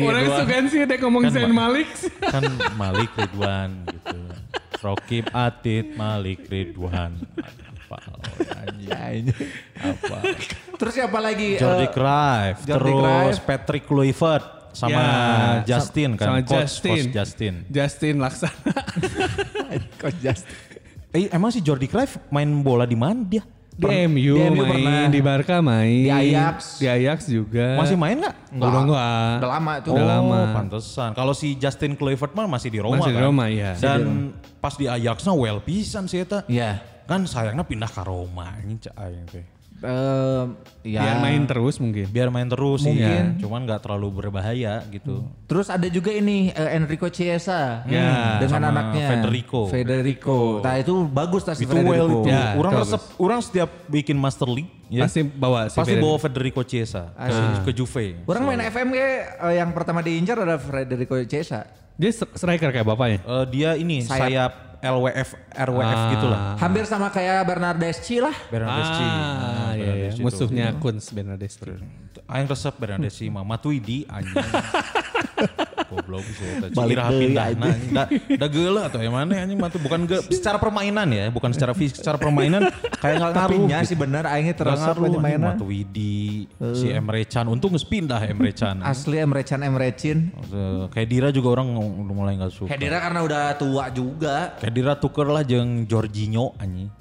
[0.00, 0.38] Orang Ridwan.
[0.38, 1.88] suka sih ada ngomong Kan, Zain Ma- Malik.
[2.22, 2.42] Kan
[2.74, 4.18] Malik Ridwan gitu.
[4.82, 7.14] Rokib Atit Malik Ridwan.
[7.38, 7.96] Apa?
[8.66, 9.30] anjing.
[9.78, 10.16] Apa?
[10.74, 11.54] Terus siapa lagi?
[11.56, 13.46] Jordi Eh, Cruyff, Jordi terus Cruyff.
[13.46, 15.06] Patrick Kluivert sama Ya,
[15.68, 16.90] Justin kan, sama coach, Justin.
[16.90, 17.54] coach Justin.
[17.68, 18.72] Justin Laksana.
[20.00, 20.56] Coach Justin.
[21.12, 23.44] Eh emang si Jordi Cruyff main bola di mana dia?
[23.90, 25.06] Di MU, di MU main, pernah.
[25.10, 26.04] di Barca main.
[26.06, 26.56] Di Ajax.
[26.78, 27.66] Di Ajax juga.
[27.80, 28.36] Masih main nggak?
[28.54, 28.68] Enggak.
[28.68, 29.34] Udah enggak.
[29.42, 29.90] Udah lama tuh.
[29.92, 30.40] Udah oh, lama.
[30.54, 31.10] pantesan.
[31.18, 33.24] Kalau si Justin Kluivert mah masih di Roma Masih di kan?
[33.26, 33.72] Roma, iya.
[33.78, 36.46] Dan pas di Ajaxnya well pisan sih eta.
[36.46, 36.78] Iya.
[37.06, 39.44] Kan sayangnya pindah ke Roma ini cak aing teh.
[39.82, 40.44] Eh,
[40.86, 41.02] ya.
[41.02, 42.06] Biar main terus mungkin.
[42.06, 43.42] Biar main terus sih, Mungkin.
[43.42, 45.26] cuman nggak terlalu berbahaya gitu.
[45.44, 49.66] Terus ada juga ini eh, Enrico Chiesa Ya, dengan sama anaknya Federico.
[49.66, 50.38] Federico.
[50.60, 51.90] Nah itu bagus tas Itu Federico.
[51.90, 52.30] well itu.
[52.30, 56.06] Ya, orang resep, orang setiap bikin Master League ya, Pasti bawa si pasti Federico.
[56.06, 57.34] bawa Federico Chiesa ke,
[57.66, 58.06] ke Juve.
[58.24, 61.66] Orang main FMG eh, yang pertama diincar ada Federico Chiesa.
[61.92, 63.18] Dia striker kayak bapaknya.
[63.20, 64.18] Eh, dia ini Sayap.
[64.22, 66.10] sayap, LWF RWF Ah.
[66.10, 66.40] gitu lah.
[66.58, 68.34] Hampir sama kayak Bernardeschi lah.
[68.46, 68.98] Bernardeschi.
[69.00, 69.86] Ah, Nah, iya, iya.
[70.10, 70.26] Bernardeschi itu.
[70.26, 71.70] Musuhnya Kunz Bernardeschi.
[72.24, 74.34] Aing resep Bernardeschi mah Matuidi anjing.
[76.12, 76.66] Goblok sih eta.
[76.70, 77.80] Balik deui, pindah anjing.
[77.88, 78.02] da,
[78.36, 81.96] da geuleuh atau yang mana anjing mah bukan ge, secara permainan ya, bukan secara fisik,
[81.98, 82.68] secara permainan
[83.00, 83.64] kayak enggak Tapi ngaruh.
[83.64, 83.88] nya gitu.
[83.88, 85.56] sih bener aingnya terasa anjing mainan.
[85.56, 86.44] Matuidi,
[86.76, 88.84] si Emre Can, untung geus pindah Emre Can.
[88.84, 90.28] Asli Emre Can Emre Cin.
[90.52, 92.68] Eh, Kayak Dira juga orang udah mulai nggak suka.
[92.68, 94.52] Hedira karena udah tua juga.
[94.60, 96.92] Kayak Dira tuker lah jeung Jorginho anjing.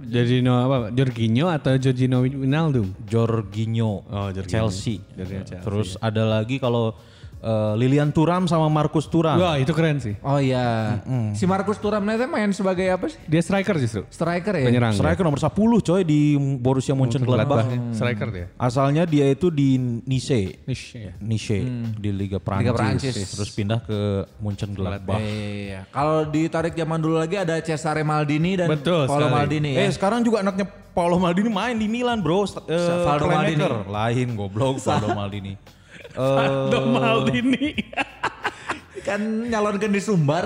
[0.00, 0.76] Jorginho apa?
[0.90, 2.90] Jorginho atau Jorginho Wijnaldum?
[3.06, 4.50] Jorginho, Oh, Jorginho.
[4.50, 4.98] Chelsea.
[5.14, 5.62] Jorginho Chelsea.
[5.62, 6.98] Terus ada lagi kalau
[7.40, 9.40] eh, Lilian Turam sama Markus Turam.
[9.40, 10.14] Wah itu keren sih.
[10.20, 11.00] Oh iya.
[11.34, 13.18] Si Markus Thuram nanti main sebagai apa sih?
[13.26, 14.04] Dia striker justru.
[14.12, 14.66] Striker ya?
[14.68, 14.92] Penyerang.
[14.94, 15.50] Striker nomor 10
[15.80, 17.64] coy di Borussia Mönchengladbach.
[17.66, 17.96] Gladbach.
[17.96, 18.46] Striker dia.
[18.56, 20.60] Asalnya dia itu di Nice.
[20.68, 21.12] Niche ya.
[21.18, 21.58] Nice
[21.96, 22.64] di Liga Prancis.
[22.68, 23.16] Liga Prancis.
[23.34, 25.20] Terus pindah ke Mönchengladbach.
[25.20, 25.88] Iya.
[25.90, 29.36] Kalau ditarik zaman dulu lagi ada Cesare Maldini dan Betul Paolo sekali.
[29.36, 29.80] Maldini ya.
[29.86, 32.44] Eh sekarang juga anaknya Paolo Maldini main di Milan bro.
[32.44, 33.86] St- eh, Valdo playmaker.
[33.86, 35.54] Lain goblok Paolo Maldini.
[36.12, 37.66] Eh, Dom Maldini.
[39.00, 39.16] kan
[39.48, 40.44] nyalonkan di Sumbar.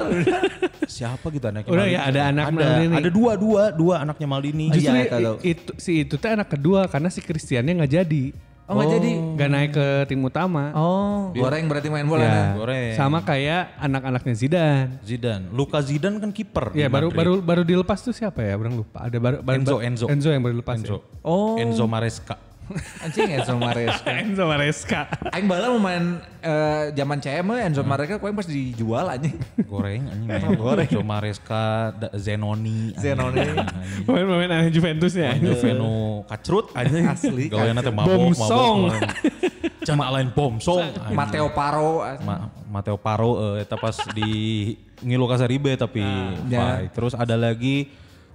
[0.87, 1.97] siapa gitu anaknya Udah Maldini?
[1.97, 2.95] ya, ada anak ada, Maldini.
[2.95, 4.65] Ada dua, dua, dua anaknya Maldini.
[4.69, 5.37] Iya, Justru eta tahu.
[5.37, 8.25] i- itu si itu teh anak kedua karena si Christiannya nggak jadi.
[8.65, 9.11] Oh nggak jadi?
[9.37, 10.73] Nggak naik ke tim utama.
[10.73, 12.51] Oh, goreng berarti main bola Ya, nah.
[12.57, 12.95] Goreng.
[12.95, 14.89] sama kayak anak-anaknya Zidane.
[15.03, 15.45] Zidane.
[15.53, 16.73] Luka Zidane kan kiper.
[16.73, 17.19] Ya baru Madrid.
[17.19, 18.57] baru baru dilepas tuh siapa ya?
[18.57, 19.05] Orang lupa.
[19.05, 20.07] Ada baru, baru Enzo, Enzo.
[20.09, 20.81] Enzo yang baru dilepas.
[20.81, 20.97] Enzo.
[20.97, 21.21] Ya?
[21.21, 21.61] Oh.
[21.61, 22.41] Enzo Maresca.
[23.01, 24.11] Anjing Enzo Maresca.
[24.25, 25.01] Enzo Maresca.
[25.31, 29.37] Aing bala mau main eh, zaman CM Enzo Maresca kau pas dijual anjing.
[29.71, 30.57] Goreng anjing.
[30.57, 30.89] Goreng.
[30.89, 32.93] Enzo Maresca, Zenoni.
[32.93, 33.01] anjing.
[33.01, 33.41] Zenoni.
[33.45, 34.05] Anjing.
[34.05, 35.37] Pemain-pemain aneh Juventus ya.
[35.37, 37.05] Veno kacrut anjing.
[37.05, 38.33] Asli, Gaweana teh kacrut.
[38.33, 38.93] mabok, mabok.
[39.85, 40.81] Cuma lain bomsong.
[40.89, 41.15] anjing.
[41.15, 42.01] Mateo Paro.
[42.25, 44.31] Ma- Mateo Paro eh, eta pas di
[44.99, 46.01] Ngilu Kasaribe tapi
[46.49, 46.81] Ya.
[46.81, 46.91] fight.
[46.93, 47.93] Terus ada lagi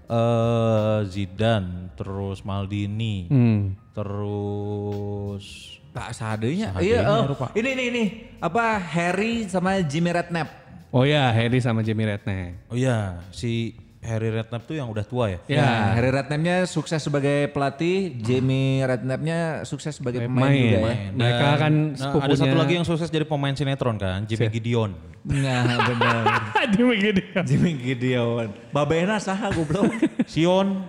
[0.09, 3.77] eh Zidane, terus Maldini, Hmm.
[3.93, 5.45] terus
[5.89, 6.69] Tak sadenya.
[6.77, 7.49] Iya, oh, rupa.
[7.53, 8.03] ini ini ini.
[8.37, 10.49] Apa Harry sama Jimmy Redknapp.
[10.89, 12.69] Oh ya, Harry sama Jamie Redknapp.
[12.69, 15.39] oh iya si Harry Redknapp tuh yang udah tua ya.
[15.51, 20.55] Ya, Harry Redknapp-nya sukses sebagai pelatih, Jamie Redknapp-nya sukses sebagai pemain, Main.
[20.55, 20.83] juga ya.
[20.87, 21.11] Main.
[21.19, 24.95] Mereka kan nah, ada satu lagi yang sukses jadi pemain sinetron kan, Jimmy Gideon.
[25.27, 26.23] Nah, benar.
[26.71, 27.21] Dia begini.
[27.43, 28.47] Jimmy Gideon.
[28.71, 29.91] Babena saha goblok.
[30.31, 30.87] Sion,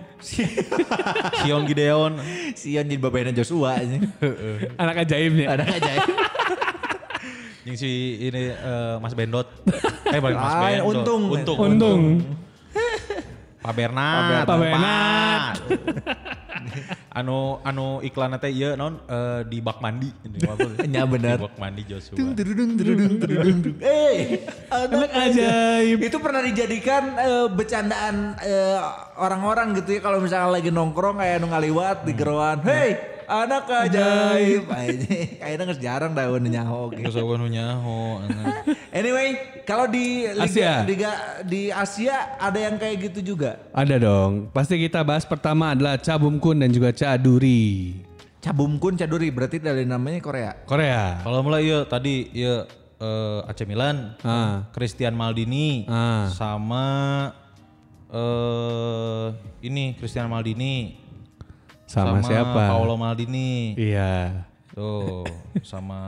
[1.43, 2.15] Sion Gideon.
[2.55, 3.75] Sion jadi babena Joshua.
[4.81, 5.59] Anak ajaibnya.
[5.59, 5.91] Ada aja.
[7.67, 7.91] Yang si
[8.23, 9.45] ini eh, Mas Bendot.
[10.07, 10.85] Eh balik Mas Ah, Bendot.
[10.95, 11.21] Untung.
[11.27, 11.57] Untung.
[11.59, 12.01] Untung.
[13.61, 14.45] Pak Bernat.
[14.49, 15.53] Pak Bernat.
[17.19, 20.09] anu anu iklan teh ieu non eh, di bak mandi.
[20.89, 21.37] Nya bener.
[21.37, 22.17] Di bak mandi Joshua.
[22.17, 22.71] Tududung.
[23.81, 25.97] Eh, anak ajaib.
[26.01, 28.79] Itu pernah dijadikan eh, bercandaan eh,
[29.21, 32.65] orang-orang gitu ya kalau misalnya lagi nongkrong kayak nu ngaliwat di geroan.
[32.65, 34.67] Hey, anak ajaib.
[35.41, 37.07] Kayaknya nggak jarang dah nu nyaho gitu.
[37.07, 38.19] Terus aku nu nyaho.
[38.91, 40.73] Anyway, kalau di Liga, Asia.
[40.83, 41.11] Liga
[41.47, 43.55] di Asia ada yang kayak gitu juga.
[43.71, 44.51] Ada dong.
[44.51, 47.95] Pasti kita bahas pertama adalah Cabum Kun dan juga Caduri.
[48.43, 50.51] Cabum Kun Caduri berarti dari namanya Korea.
[50.67, 51.23] Korea.
[51.23, 52.67] Kalau mulai ieu tadi ieu
[52.99, 54.67] eh, AC Milan, Ah.
[54.75, 56.27] Christian Maldini Ah.
[56.27, 56.85] sama
[58.11, 59.25] eh
[59.63, 60.99] ini Christian Maldini
[61.91, 62.71] Sama, siapa?
[62.71, 63.75] Paolo Maldini.
[63.75, 64.47] Iya.
[64.71, 65.27] Tuh,
[65.67, 65.99] sama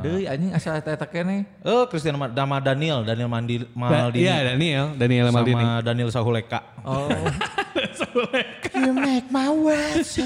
[0.00, 1.44] deui anjing asal eta kene.
[1.60, 4.24] Eh Christian Ma- sama Daniel, Daniel Mandi, Maldini.
[4.24, 5.60] Iya Daniel, Daniel Maldini.
[5.60, 6.60] Sama Daniel Sahuleka.
[6.88, 7.12] Oh.
[8.78, 10.24] You make my world so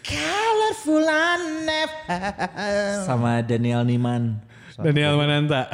[0.00, 2.24] colorful and never.
[3.04, 4.40] sama Daniel Niman.
[4.80, 5.68] Daniel Mananta.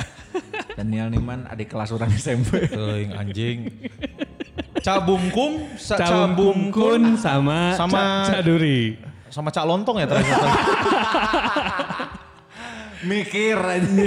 [0.75, 2.67] Daniel Niman adik kelas orang SMP.
[2.67, 3.71] Teuing anjing.
[4.75, 8.97] Cabungkum, sa- Cabum Kun sama, Sama- Ca- Caduri.
[9.29, 10.37] sama Cak Lontong ya terakhir.
[13.03, 14.07] Mikir aja.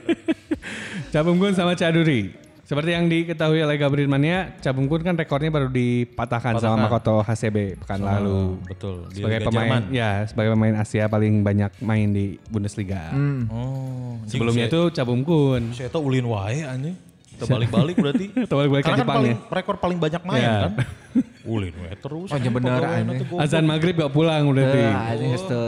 [1.12, 2.30] Cabum Kun sama Caduri.
[2.64, 7.76] Seperti yang diketahui oleh Gabriel Mania, Cabum Kun kan rekornya baru dipatahkan sama Makoto HCB
[7.76, 8.56] pekan lalu.
[8.64, 9.04] Betul.
[9.12, 9.82] Di Sebagai Liga pemain, Jerman.
[9.92, 13.12] ya sebagai pemain Asia paling banyak main di Bundesliga.
[13.52, 15.76] Oh, Sebelumnya itu Cabum Kun.
[15.76, 16.96] saya tahu ulin wae anjing.
[17.34, 18.26] Terbalik-balik berarti.
[18.50, 19.54] Terbalik-balik Karena kan Jepang paling, ya.
[19.54, 20.54] rekor paling banyak main Ya.
[20.66, 20.72] kan.
[21.54, 22.28] Ulin wae terus.
[22.32, 23.36] Oh, iya bener, goblok.
[23.38, 24.80] Azan maghrib gak pulang udah di.
[24.80, 25.62] Anjing geus teu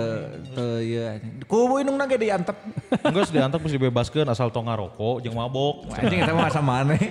[0.56, 1.32] teu ieu anjing.
[1.44, 2.56] Ku indung nage diantep.
[3.04, 5.84] Enggak sih diantar mesti dibebaskan asal tong ngarokok jeung mabok.
[5.92, 6.98] Anjing eta mah asa maneh.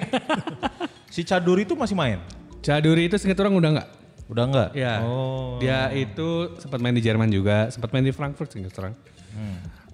[1.05, 2.19] Si Caduri itu masih main?
[2.59, 3.89] Caduri itu singkat orang udah nggak?
[4.27, 4.69] Udah enggak?
[4.75, 4.99] Ya.
[4.99, 5.55] Oh.
[5.63, 8.93] Dia itu sempat main di Jerman juga, sempat main di Frankfurt singkat orang.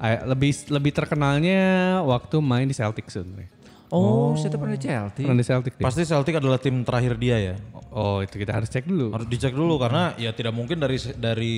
[0.01, 1.61] Ah, Lebih lebih terkenalnya
[2.01, 3.53] waktu main di Celtic sebenarnya.
[3.91, 5.23] Oh, saya pernah di Chelsea.
[5.27, 5.83] Pernah di Celtic dia.
[5.83, 7.55] Pasti Celtic adalah tim terakhir dia ya.
[7.91, 9.11] Oh itu kita harus cek dulu.
[9.11, 11.57] Harus dicek dulu karena ya tidak mungkin dari dari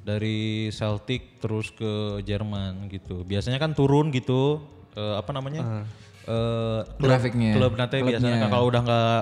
[0.00, 0.40] dari
[0.72, 3.20] Celtic terus ke Jerman gitu.
[3.22, 4.64] Biasanya kan turun gitu.
[4.92, 5.88] eh, apa namanya?
[6.24, 7.56] Eh, klub- Grafiknya.
[7.56, 8.20] Klub nanti Klubnya.
[8.20, 9.20] biasanya kan kalau udah nggak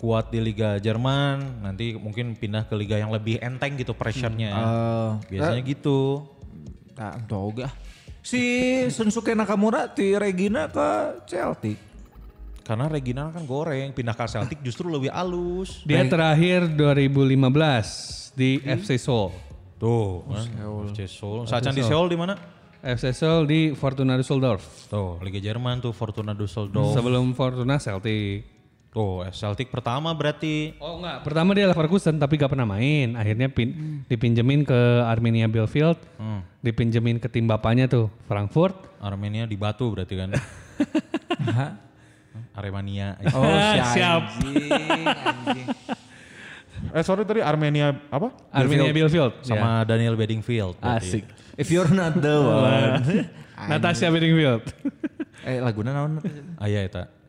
[0.00, 4.48] kuat di Liga Jerman, nanti mungkin pindah ke liga yang lebih enteng gitu pressure-nya.
[4.56, 5.10] Oh.
[5.28, 6.24] Biasanya gitu.
[6.96, 7.68] Nah, toga.
[8.20, 8.42] Si
[8.92, 11.78] Sunsuke Nakamura ti Regina ke Celtic.
[12.60, 15.82] Karena Regina kan goreng, pindah ke Celtic justru lebih halus.
[15.82, 19.32] Dia terakhir 2015 di FC Seoul.
[19.80, 20.46] Tuh, kan.
[20.92, 21.48] FC Seoul.
[21.48, 22.36] Sacan di Seoul di mana?
[22.80, 24.88] FC Seoul di Fortuna Düsseldorf.
[24.92, 26.92] Tuh, Liga Jerman tuh Fortuna Düsseldorf.
[26.92, 28.59] Sebelum Fortuna Celtic.
[28.90, 30.74] Tuh, Celtic pertama berarti.
[30.82, 33.14] Oh enggak, pertama dia Leverkusen tapi gak pernah main.
[33.14, 35.94] Akhirnya pin, dipinjemin ke Armenia Bielefeld,
[36.58, 38.74] dipinjemin ke tim bapaknya tuh Frankfurt.
[38.98, 40.34] Armenia di Batu berarti kan.
[42.50, 43.14] Aremania.
[43.32, 44.22] Oh, Ah, siap.
[44.42, 45.66] Anjing, anjing.
[46.90, 48.32] Eh sorry tadi Armenia apa?
[48.50, 50.80] Armenia Bielefeld Sama Daniel Bedingfield.
[50.80, 51.20] berarti.
[51.20, 51.24] Asik.
[51.54, 53.28] If you're not the one.
[53.68, 54.64] Natasha Bedingfield.
[55.40, 56.18] eh laguna naon?
[56.56, 57.19] Ah iya eta.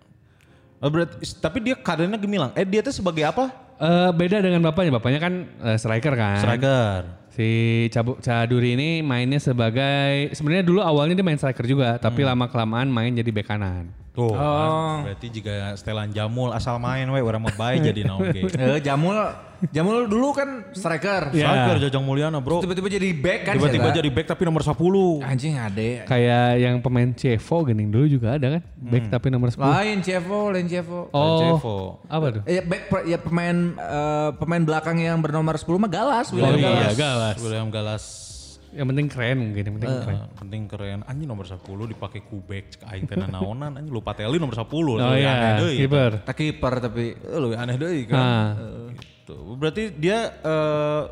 [0.81, 2.51] Oh, berarti, tapi dia kadernya gemilang.
[2.57, 3.53] Eh dia tuh sebagai apa?
[3.77, 4.97] Eh, beda dengan bapaknya.
[4.97, 6.41] Bapaknya kan eh, striker kan.
[6.41, 6.99] Striker.
[7.31, 7.47] Si
[7.93, 12.91] Cabu, Caduri ini mainnya sebagai sebenarnya dulu awalnya dia main striker juga, tapi lama kelamaan
[12.91, 14.00] main jadi bek kanan.
[14.11, 15.07] Tuh, kan.
[15.07, 18.43] berarti juga setelan Jamul asal main we orang mah bae jadi naon ge.
[18.59, 19.15] Eh Jamul
[19.69, 21.29] Jamul dulu kan striker.
[21.37, 21.45] Ya.
[21.45, 22.65] Striker Jajang Mulyana, Bro.
[22.65, 23.53] Tiba-tiba jadi back kan.
[23.61, 24.73] Tiba-tiba jadi back tapi nomor 10.
[25.21, 26.01] anjing ade.
[26.09, 29.61] Kayak yang pemain Cevo gening dulu juga ada kan, bek tapi nomor 10.
[29.61, 31.13] Lain Cevo, lain Cevo.
[31.13, 31.77] Oh, Cevo.
[32.09, 32.43] apa tuh?
[32.49, 36.57] Eh, back per- ya pemain eh, pemain belakang yang bernomor 10 mah Galas, Oh William
[36.57, 36.97] iya, Galas.
[36.97, 37.35] Galas.
[37.37, 38.03] William Galas.
[38.71, 40.15] Yang penting keren mungkin, yang penting keren.
[40.15, 40.99] Eh, penting keren.
[41.03, 44.63] Anjing nomor 10 dipakai kubek cek aing teh naonan anjing lupa teli nomor 10.
[44.63, 45.75] Oh Lebih iya, aneh deui.
[45.77, 46.11] kiper.
[46.23, 48.15] Tak kiper tapi Eh, Lebih aneh deui kan.
[48.17, 48.49] Ah.
[48.91, 49.37] Gitu.
[49.55, 50.31] Berarti dia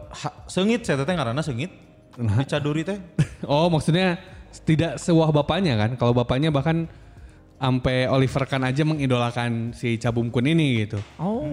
[0.07, 1.71] ha- sengit saya teh ngaranna sengit.
[2.15, 2.99] Di caduri teh.
[3.47, 4.19] Oh maksudnya
[4.63, 5.95] tidak sewah bapaknya kan?
[5.95, 6.87] Kalau bapaknya bahkan
[7.55, 10.99] sampai Oliver Kahn aja mengidolakan si Cabum Kun ini gitu.
[11.15, 11.43] Oh.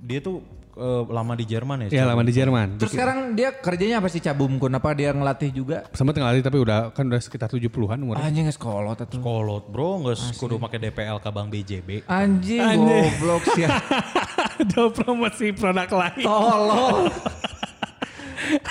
[0.00, 0.42] Dia tuh
[0.78, 1.88] eh, lama di Jerman ya.
[1.90, 2.78] Ya lama di Jerman.
[2.78, 4.70] Terus sekarang dia kerjanya apa sih Cabum Kun?
[4.70, 5.90] Apa dia ngelatih juga?
[5.90, 8.22] Sempat ngelatih tapi udah kan udah sekitar 70-an umurnya.
[8.22, 9.18] Anjing sekolot atuh.
[9.18, 12.06] Kolot bro, nggak kudu pakai DPL ka Bank BJB.
[12.06, 13.04] Anjing, Anjing.
[13.18, 13.66] goblok sih.
[14.62, 16.22] Ada promosi produk lain.
[16.22, 17.10] Tolong.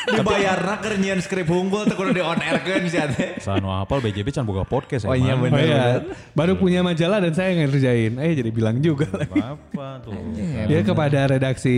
[0.08, 3.40] Dibayarna keur nyieun skrip unggul teh kudu di on air kan sih ade.
[3.44, 5.52] Sanu apal BJB can boga podcast Oh iya, emang.
[5.52, 5.68] Oh bener.
[5.68, 5.84] iya,
[6.32, 8.14] baru punya majalah dan saya yang ngerjain.
[8.18, 9.38] Eh jadi bilang juga lagi.
[9.38, 10.16] Apa tuh?
[10.70, 11.76] Dia kepada redaksi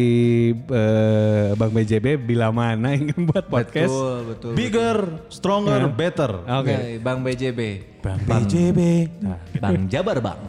[0.54, 3.90] eh, Bank BJB bila mana ingin buat podcast.
[3.92, 4.52] Betul, betul.
[4.54, 4.98] Bigger,
[5.30, 6.32] stronger, better.
[6.46, 6.74] Oke.
[6.74, 7.62] Oke, Bang BJB.
[8.00, 8.80] Bang BJB.
[9.60, 10.40] Bang Jabar Bang.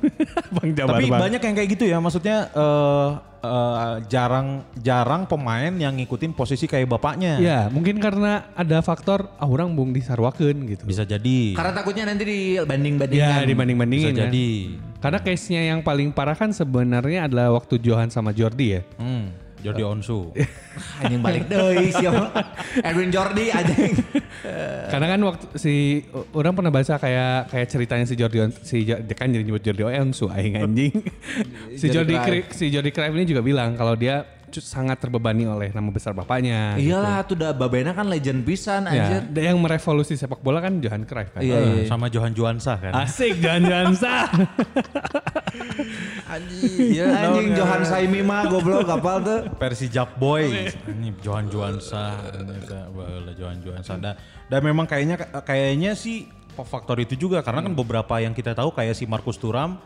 [0.56, 1.20] Bang Jabar Tapi Bang.
[1.20, 3.10] banyak yang kayak gitu ya, maksudnya eh
[3.40, 7.40] eh, jarang jarang pemain yang ngikutin posisi kayak bapaknya.
[7.40, 10.84] Ya, mungkin karena ada faktor ah orang bung disarwakeun gitu.
[10.84, 11.56] Bisa jadi.
[11.56, 13.40] Karena takutnya nanti dibanding-bandingkan.
[13.40, 14.22] Ya, dibanding-bandingin Bisa ya.
[14.28, 14.48] jadi.
[15.00, 18.80] Karena case-nya yang paling parah kan sebenarnya adalah waktu Johan sama Jordi ya.
[19.00, 20.32] Hmm, Jordi Onsu.
[21.04, 22.32] Anjing balik deui siapa?
[22.80, 23.94] Edwin Jordi anjing.
[24.92, 25.74] Karena kan waktu si
[26.32, 30.32] orang pernah baca kayak kayak ceritanya si Jordi On- si kan jadi nyebut Jordi Onsu
[30.32, 30.94] aing anjing.
[31.80, 32.16] si Jordi
[32.52, 34.24] si Jordi Cruyff ini juga bilang kalau dia
[34.58, 36.74] sangat terbebani oleh nama besar bapaknya.
[36.74, 39.22] Iyalah tuh udah Babena kan legend pisan Ya, anjir.
[39.30, 41.46] dia yang merevolusi sepak bola kan Johan Cruyff kan.
[41.46, 41.82] Iya, iya.
[41.86, 42.90] Sama Johan Juansa kan.
[43.06, 44.26] Asik Johan sah.
[46.30, 49.40] Anjing, anjing Johan Saimi mah goblok kapal tuh.
[49.58, 50.70] Versi Jack Boy.
[50.86, 52.22] Ini Johan Juansa.
[52.94, 53.98] Baheula Johan Juansa.
[53.98, 54.14] Dan,
[54.46, 58.92] dan memang kayaknya kayaknya sih faktor itu juga karena kan beberapa yang kita tahu kayak
[58.92, 59.80] si Markus Thuram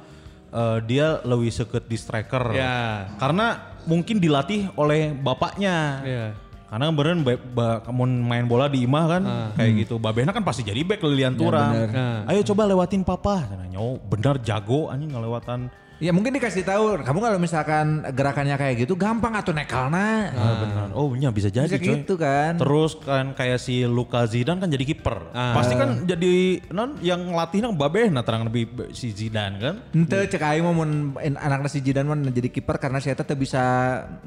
[0.55, 2.55] eh, dia lebih seket di striker.
[2.55, 3.11] Ya.
[3.19, 5.77] Karena mungkin dilatih oleh bapaknya.
[6.07, 6.27] Iya.
[6.65, 9.23] Karena beren ba, ba- kamu main bola di imah kan
[9.55, 9.95] kayak gitu.
[9.99, 11.71] Babehna kan pasti jadi back Lilian Thuram.
[11.71, 12.27] Nah.
[12.27, 13.47] Ayo coba lewatin papa.
[13.47, 15.71] Nanya, oh bener jago anjing ngelewatan.
[16.05, 20.29] Ya mungkin dikasih tahu, kamu kalau misalkan gerakannya kayak gitu gampang atau nekalna.
[20.37, 20.87] Ah, benar.
[20.93, 21.97] Oh, nya bisa jadi Bisa coy.
[22.05, 22.61] gitu kan.
[22.61, 25.33] Terus kan kayak si Luka Zidane kan jadi kiper.
[25.33, 29.75] Pasti kan jadi non yang ngelatihnya babeh nah terang lebih si Zidane kan.
[29.97, 33.65] Ente cek aing mau mun anak si Jidan mah jadi kiper karena saya teteh bisa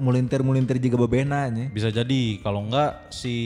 [0.02, 1.70] mulintir-mulintir juga bebena nya.
[1.70, 3.38] Bisa jadi kalau enggak si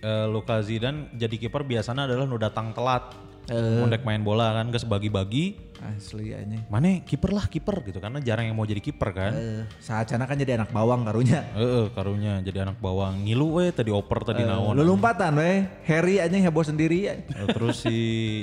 [0.00, 3.27] eh, Luka Zidane jadi kiper biasanya adalah nu datang telat.
[3.48, 5.68] Mendek main bola kan ke bagi-bagi.
[5.78, 6.58] Asli aja.
[6.66, 9.30] Mana kiper lah kiper gitu karena jarang yang mau jadi kiper kan.
[9.30, 11.46] Eh, saat cana kan jadi anak bawang karunya.
[11.54, 14.74] Heeh, karunya jadi anak bawang ngilu we tadi oper tadi naon.
[14.74, 17.06] Lu lompatan we, Harry aja heboh sendiri.
[17.06, 17.96] Eh, Terus si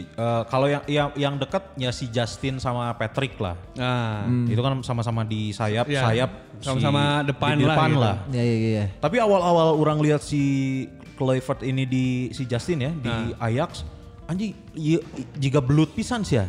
[0.08, 3.60] eh, kalau yang yang yang dekat ya si Justin sama Patrick lah.
[3.76, 8.00] Nah, Itu kan sama-sama di sayap, Ya, sayap si- sama-sama depan di lah depan gitu.
[8.00, 8.16] lah.
[8.32, 8.86] Ya iya iya.
[8.96, 10.42] Tapi awal-awal orang lihat si
[11.14, 13.84] Kluivert ini di si Justin ya di Ajax,
[14.26, 15.00] anjing iya,
[15.36, 16.48] jika belut pisan sih ya.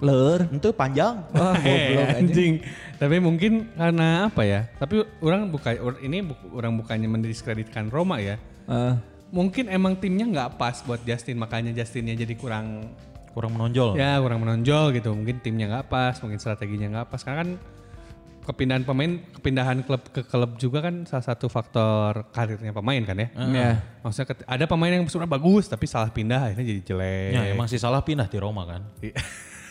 [0.00, 0.48] Leur.
[0.48, 1.28] Itu panjang.
[1.36, 2.54] Wah, Eh, goblok anjing.
[2.96, 4.64] Tapi mungkin karena apa ya?
[4.74, 8.40] Tapi orang buka ini bu- orang bukannya mendiskreditkan Roma ya.
[8.66, 8.94] Eh,
[9.30, 12.90] Mungkin emang timnya nggak pas buat Justin, makanya Justinnya jadi kurang
[13.30, 13.94] Kurang menonjol.
[13.94, 15.14] ya kurang menonjol gitu.
[15.14, 17.22] Mungkin timnya nggak pas, mungkin strateginya nggak pas.
[17.22, 17.50] Karena kan
[18.50, 23.28] kepindahan pemain, kepindahan klub ke klub juga kan salah satu faktor karirnya pemain kan ya.
[23.48, 23.70] Ya.
[24.00, 27.30] Maksudnya ket- ada pemain yang sebenarnya bagus tapi salah pindah akhirnya jadi jelek.
[27.30, 28.82] Ya emang si Salah pindah di Roma kan.
[28.98, 29.14] Iya.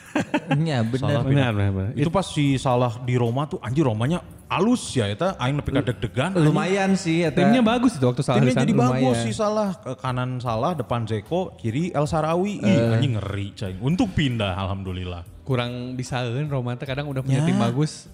[0.09, 1.91] Salah benar, benar, benar.
[1.93, 4.17] Itu pas si Salah di Roma tuh anjir Romanya
[4.49, 6.33] alus ya eta aing nepi ka deg-degan.
[6.35, 7.21] Lumayan sih.
[7.21, 7.37] eta.
[7.37, 9.21] Timnya bagus itu waktu salah Timnya jadi bagus lumayan.
[9.21, 14.09] si Salah ke kanan Salah depan Zeko kiri El Sarawi Ih, anjing ngeri cai untuk
[14.11, 17.45] pindah alhamdulillah kurang bisa Roma teh kadang udah punya Ya.
[17.45, 18.09] tim bagus.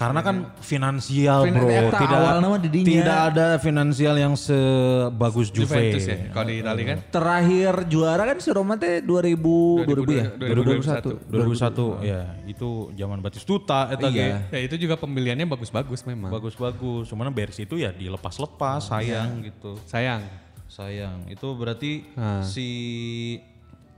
[0.00, 2.20] Karena kan finansial Finan- bro eta tidak
[2.58, 2.88] di dinya.
[2.88, 6.98] tidak ada finansial yang sebagus Juve Juventus ya kalau di Italia kan.
[7.12, 10.26] Terakhir juara kan si Roma teh 2000 2000 ya?
[10.32, 11.28] 2021.
[11.28, 14.48] 2021 ya itu zaman Batistuta eta Iya.
[14.48, 14.56] ge.
[14.56, 16.32] Ya itu juga pembeliannya bagus-bagus memang.
[16.32, 20.24] bagus-bagus cuman beres itu ya dilepas-lepas sayang gitu Sayang.
[20.66, 22.40] sayang itu berarti Ah.
[22.40, 22.68] si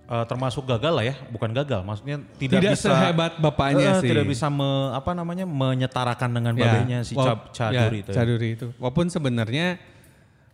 [0.05, 4.09] eh, termasuk gagal lah ya bukan gagal maksudnya tidak, Tidak bisa sehebat bapaknya Eh, sih.
[4.09, 8.67] tidak bisa me- apa namanya menyetarakan dengan babenya si Ca- Caduri ya, itu Caduri itu.
[8.77, 9.79] Walaupun sebenarnya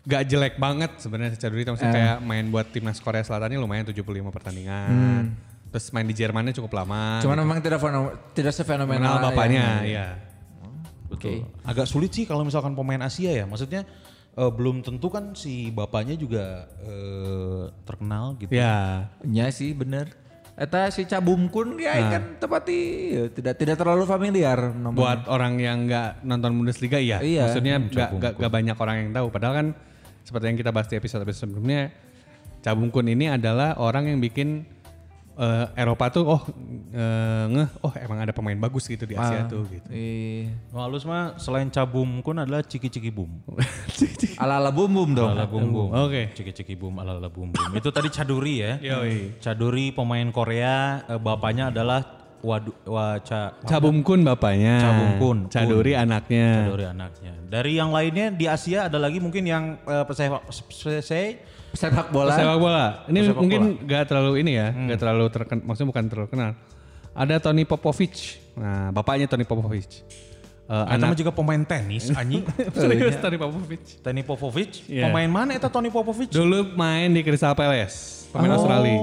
[0.03, 3.85] gak jelek banget sebenarnya si Caduri itu maksudnya kayak main buat timnas Korea Selatannya lumayan
[3.85, 5.33] 75 pertandingan.
[5.69, 7.21] Terus main di Jermannya cukup lama.
[7.21, 10.07] Cuman memang tidak fenomenal, tidak sefenomenal Mengenal bapaknya, yang- iya.
[11.09, 11.45] Betul.
[11.63, 13.45] Agak sulit sih kalau misalkan pemain Asia ya.
[13.45, 13.85] Maksudnya
[14.39, 18.55] eh, belum tentu kan si bapaknya juga eh, terkenal gitu.
[18.55, 19.11] Ya.
[19.27, 20.15] Nya sih bener.
[20.59, 22.11] Eta si Cabumkun ya Nah.
[22.19, 22.79] kan tepati
[23.15, 24.99] ya, tidak tidak terlalu familiar namanya.
[24.99, 27.23] Buat orang yang nggak nonton Bundesliga iya.
[27.23, 27.47] Iya.
[27.47, 29.27] Maksudnya nggak nggak nggak banyak orang yang tahu.
[29.31, 29.67] Padahal kan
[30.27, 31.95] seperti yang kita bahas di episode-episode sebelumnya,
[32.59, 34.67] Cabungkun ini adalah orang yang bikin
[35.39, 36.43] eh, Eropa tuh oh
[36.91, 39.89] eh, ngeh oh emang ada pemain bagus gitu di Asia tuh gitu.
[39.89, 40.51] Iya.
[40.75, 43.31] No, halus mah selain cabum kun adalah ciki-ciki bum.
[44.43, 45.31] Ala-ala bum bum dong.
[45.33, 45.89] Ala bum bum.
[45.95, 46.35] Oke.
[46.35, 47.71] Ciki-ciki bum ala ala bum bum.
[47.73, 48.73] Itu tadi Caduri ya.
[48.83, 49.39] Yoi.
[49.39, 54.79] Caduri pemain Korea, eh, bapaknya adalah Wadu, Waca Cabumkun bapaknya.
[54.79, 55.51] Cabungkun.
[55.51, 56.71] Caduri anaknya.
[56.71, 57.33] Caduri anaknya.
[57.51, 60.47] Dari yang lainnya di Asia ada lagi mungkin yang eh, pesepak
[61.03, 61.03] se-
[61.71, 62.35] Sepak bola.
[62.35, 62.87] Sepak bola.
[63.07, 64.89] Ini Sepak mungkin gak terlalu ini ya, Hmm.
[64.89, 66.51] gak terlalu terkenal, maksudnya bukan terlalu kenal.
[67.13, 68.39] Ada Tony Popovich.
[68.55, 70.03] Nah, bapaknya Tony Popovich.
[70.69, 72.45] Eh, mah anak juga pemain tenis anjing.
[72.71, 73.89] serius Tony Popovich.
[73.99, 74.85] Tony Popovic.
[74.85, 75.09] Iya.
[75.09, 76.29] Pemain mana eta Tony Popovic?
[76.29, 79.01] Dulu main di Crystal Palace, pemain Australia.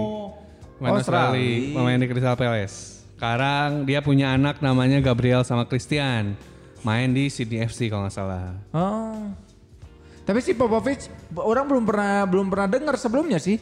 [0.76, 1.74] Pemain Oh, Australia, Australia.
[1.74, 2.78] pemain di Crystal Palace.
[3.16, 6.36] Sekarang dia punya anak namanya Gabriel sama Christian.
[6.82, 8.54] Main di Sydney FC kalau nggak salah.
[8.70, 9.34] Oh.
[10.26, 11.06] Tapi si Popovic
[11.38, 13.62] orang belum pernah belum pernah dengar sebelumnya sih.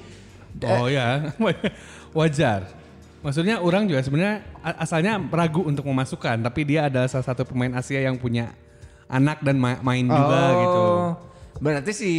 [0.64, 1.36] Oh ya,
[2.18, 2.64] wajar.
[3.20, 4.44] Maksudnya orang juga sebenarnya
[4.80, 8.52] asalnya ragu untuk memasukkan, tapi dia adalah salah satu pemain Asia yang punya
[9.08, 10.84] anak dan ma- main juga Oh, gitu.
[11.64, 12.12] Berarti si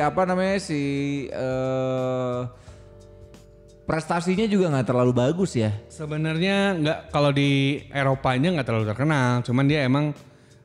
[0.00, 0.80] apa namanya si
[1.28, 2.40] eh
[3.84, 5.74] prestasinya juga nggak terlalu bagus ya.
[5.90, 10.12] Sebenarnya nggak kalau di Eropanya nggak terlalu terkenal, cuman dia emang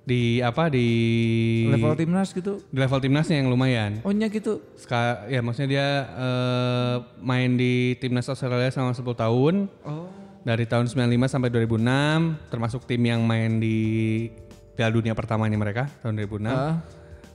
[0.05, 0.87] di apa di
[1.65, 2.61] Level timnas gitu.
[2.69, 4.05] di level timnasnya yang lumayan.
[4.05, 4.61] Oh nya gitu.
[4.77, 9.55] Ska, ya maksudnya dia eh, main di timnas Australia selama 10 tahun.
[9.81, 10.05] Oh.
[10.45, 13.77] Dari tahun 95 sampai 2006 termasuk tim yang main di
[14.77, 16.53] Piala Dunia pertamanya mereka tahun 2006.
[16.53, 16.85] Ah.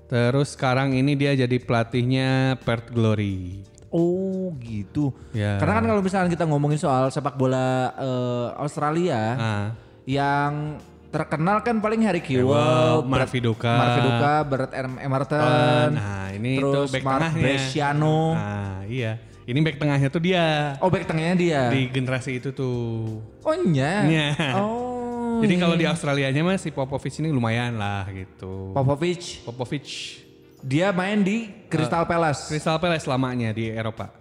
[0.06, 3.66] Terus sekarang ini dia jadi pelatihnya Perth Glory.
[3.90, 5.10] Oh gitu.
[5.34, 5.58] Ya.
[5.58, 9.66] Karena kan kalau misalnya kita ngomongin soal sepak bola eh, Australia Ah.
[10.06, 10.78] yang
[11.10, 13.74] terkenal kan paling Harry Kewell, Viduka.
[13.74, 17.42] Mark Viduka, Brett Em- Emerton, Nah, ini terus tuh back Mark tengahnya.
[17.42, 18.18] Bresciano.
[18.38, 19.12] Nah, iya.
[19.42, 20.78] Ini back tengahnya tuh dia.
[20.78, 21.62] Oh back tengahnya dia.
[21.74, 23.18] Di generasi itu tuh.
[23.42, 24.06] Oh nya.
[24.06, 24.28] Iya.
[24.54, 25.42] Oh.
[25.42, 28.70] Jadi kalau di Australianya mah si Popovich ini lumayan lah gitu.
[28.70, 30.22] Popovich Popovich
[30.60, 32.52] dia main di Crystal Palace.
[32.52, 34.12] Crystal Palace lamanya di Eropa.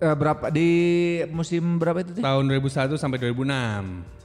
[0.00, 0.68] Eh, berapa di
[1.30, 2.18] musim berapa itu?
[2.18, 2.24] Teh?
[2.24, 4.20] Tahun 2001 sampai 2006.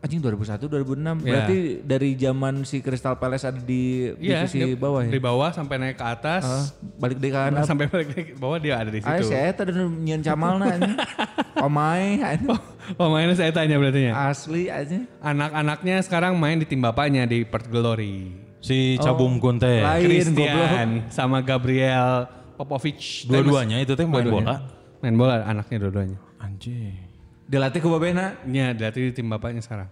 [0.00, 0.96] Anjing 2001 2006.
[1.20, 1.28] Ya.
[1.28, 5.12] Berarti dari zaman si Crystal Palace ada di Iya, divisi di- bawah ya.
[5.12, 6.42] Di bawah sampai naik ke atas.
[6.42, 6.64] Ah,
[6.96, 7.60] balik di kanan.
[7.68, 9.28] Sampai balik lagi ke bawah dia ada di Ah, situ.
[9.28, 10.96] saya tadi nyian camal na anjing.
[11.68, 12.48] Omai anjing.
[12.90, 14.12] Pemainnya saya tanya berarti ya.
[14.26, 15.04] Asli aja.
[15.20, 18.32] Anak-anaknya sekarang main di tim bapaknya di Perth Glory.
[18.58, 19.84] Si Cabum Kun teh.
[19.84, 22.24] Lain Christian sama Gabriel
[22.56, 23.24] Popovich.
[23.24, 24.64] Dua-duanya itu teh main bola.
[25.00, 26.16] Main bola anaknya dua-duanya.
[26.36, 27.09] Anjing.
[27.50, 28.38] Dilatih ku babena.
[28.46, 29.90] Iya, berarti di tim bapaknya sekarang.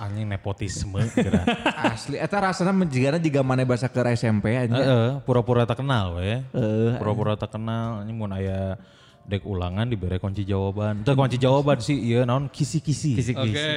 [0.00, 1.44] Anjing nepotisme kira.
[1.92, 4.72] Asli eta rasana menjigana jiga mana bahasa ke SMP aja.
[4.72, 6.40] Heeh, pura-pura tak kenal we.
[6.40, 8.80] Eh, Pura-pura tak kenal ini mun aya
[9.28, 11.04] dek ulangan diberi kunci jawaban.
[11.04, 13.20] Itu kunci jawaban sih, iya naon kisi-kisi.
[13.20, 13.52] Kisi-kisi.
[13.52, 13.72] Oke.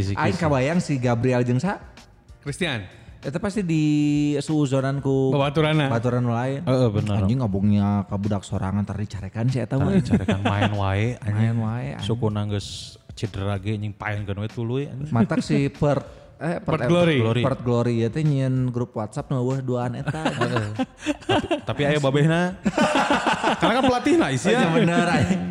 [0.00, 0.16] Kisi-kisi.
[0.16, 1.76] Aing kabayang si Gabriel jeung sa
[2.40, 2.88] Christian.
[3.26, 3.84] Eta pasti di
[4.38, 5.90] suuzonan ku Baturana.
[5.90, 6.62] baturan lain.
[6.62, 7.26] Heeh, bener.
[7.26, 9.98] Anjing ngabungnya ka budak sorangan tadi carekan sih eta mah.
[9.98, 11.34] Carekan main wae anjing.
[11.34, 11.86] Main wae.
[11.98, 12.06] anjing.
[12.06, 15.10] Suku nanggeus cedera ge anjing paenkeun we tuluy anjing.
[15.10, 16.06] Matak si Perth
[16.38, 17.18] eh Perth Glory.
[17.18, 17.42] Glory.
[17.42, 20.22] Perth Glory ya teh nyieun grup WhatsApp nu weuh duaan eta.
[21.68, 22.54] Tapi aya babehna.
[23.58, 25.42] Karena kan pelatih nah isi Iya bener anjing.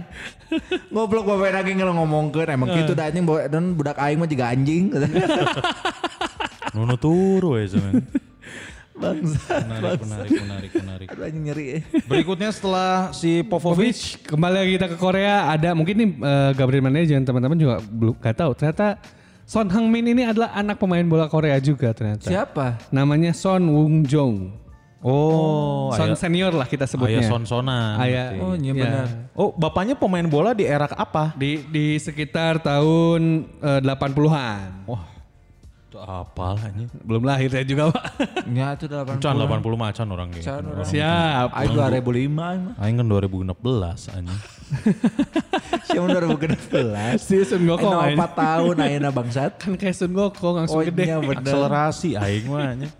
[0.95, 4.95] Goblok bae lagi ngomongkeun emang kitu da anjing dan budak aing mah juga anjing.
[6.75, 8.03] Nunu turu we semen.
[8.95, 9.59] Bangsa.
[9.63, 11.07] Menarik, menarik, menarik, menarik.
[11.11, 11.65] Aduh anjing nyeri.
[11.79, 11.81] eh.
[12.07, 15.51] Berikutnya setelah si Popovic, Kembali lagi kita ke Korea.
[15.51, 18.51] Ada mungkin nih eh, Gabriel Manager teman-teman juga belum gak tahu.
[18.55, 18.99] Ternyata
[19.43, 22.23] Son Heung-min ini adalah anak pemain bola Korea juga ternyata.
[22.23, 22.79] Siapa?
[22.91, 24.63] Namanya Son Wung Jong.
[25.05, 27.19] oh, Son aya, senior lah kita sebutnya.
[27.21, 27.99] aya son-sonan.
[27.99, 28.39] Aya, berarti.
[28.41, 28.83] Oh iya ya.
[28.83, 29.07] benar.
[29.35, 31.35] Oh, bapaknya pemain bola di era apa?
[31.35, 34.87] Di di sekitar tahun eh, 80-an.
[34.89, 35.03] Wah,
[35.95, 36.91] itu apal anjing.
[37.07, 38.03] Belum lahir saya juga, Pak.
[38.51, 39.23] Ya itu 80.
[39.23, 40.27] Can 80 macan orang.
[40.35, 40.83] Can orang.
[40.83, 41.47] Siap.
[41.55, 42.75] Aing 2005 aing mah.
[42.83, 44.39] Aing kan 2016 anjing.
[45.87, 47.15] Siapa 2016?
[47.15, 47.95] Si Sun Gokong.
[47.95, 48.27] Aing aing.
[48.27, 49.51] 4 tahun ayeuna bangsat.
[49.55, 51.07] Kan kayak Sun Gokong langsung Oh gede.
[51.07, 51.39] iya bener.
[51.39, 52.91] Akselerasi aing mah anjing.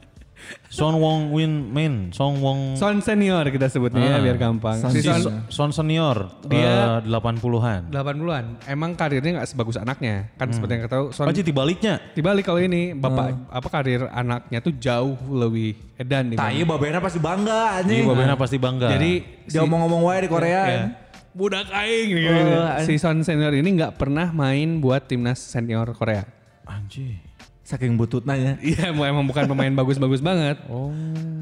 [0.76, 4.19] Son Wong Win Min, Son Wong Son senior kita sebutnya ya Ah.
[4.19, 4.76] biar gampang.
[4.76, 7.88] Son Si si Son Son senior Dia- dia 80-an.
[7.88, 8.45] 80-an.
[8.65, 10.28] Emang karirnya nggak sebagus anaknya.
[10.34, 12.03] Kan seperti yang kita tahu Son Oh, jadi baliknya.
[12.11, 17.17] Dibalik kalau ini bapak apa karir anaknya tuh jauh lebih edan Tah ieu babena pasti
[17.17, 18.03] bangga Iya, anjing.
[18.05, 18.88] babena pasti bangga.
[18.89, 19.11] Jadi
[19.47, 20.61] Dia ngomong-ngomong wae di Korea.
[20.65, 20.84] ya,
[21.32, 22.32] budak aing gitu.
[22.51, 26.28] Oh, Si Son senior ini nggak pernah main buat timnas senior Korea.
[26.65, 27.21] anjing.
[27.66, 28.53] Saking bututna ya.
[28.70, 30.61] Iya, emang emang bukan pemain bagus-bagus banget.
[30.70, 30.93] Oh.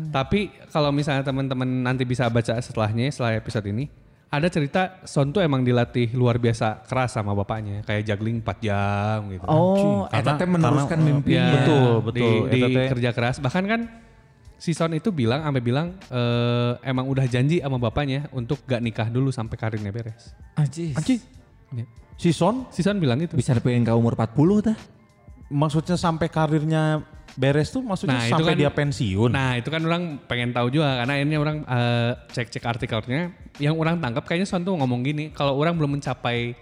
[0.10, 3.92] Tapi kalau misalnya teman-teman nanti bisa baca setelahnya, setelah episode ini,
[4.30, 9.20] ada cerita Son tuh emang dilatih luar biasa keras sama bapaknya, kayak juggling 4 jam
[9.30, 9.46] gitu.
[9.46, 11.44] Oh, eta teh meneruskan karena- mimpinya.
[11.44, 12.34] Ya, Betul, betul.
[12.48, 13.36] Di, di Eta teh- kerja keras.
[13.38, 13.82] Bahkan kan
[14.56, 19.12] si Son itu bilang, sampai bilang eh, emang udah janji sama bapaknya untuk gak nikah
[19.12, 20.32] dulu sampai karirnya beres.
[20.56, 20.96] Anjing.
[20.96, 21.20] Anjing.
[21.74, 21.86] Ya.
[22.16, 23.34] Si Son Si Son bilang itu.
[23.34, 24.30] Bisa pengen ka umur 40
[24.64, 24.78] tah.
[25.54, 29.30] Maksudnya sampai karirnya beres tuh maksudnya Nah, itu sampai kan- dia pensiun.
[29.30, 33.98] Nah itu kan orang pengen tahu juga karena akhirnya orang eh, cek-cek artikelnya yang orang
[33.98, 36.54] tangkap kayaknya Son tuh ngomong gini kalau orang belum mencapai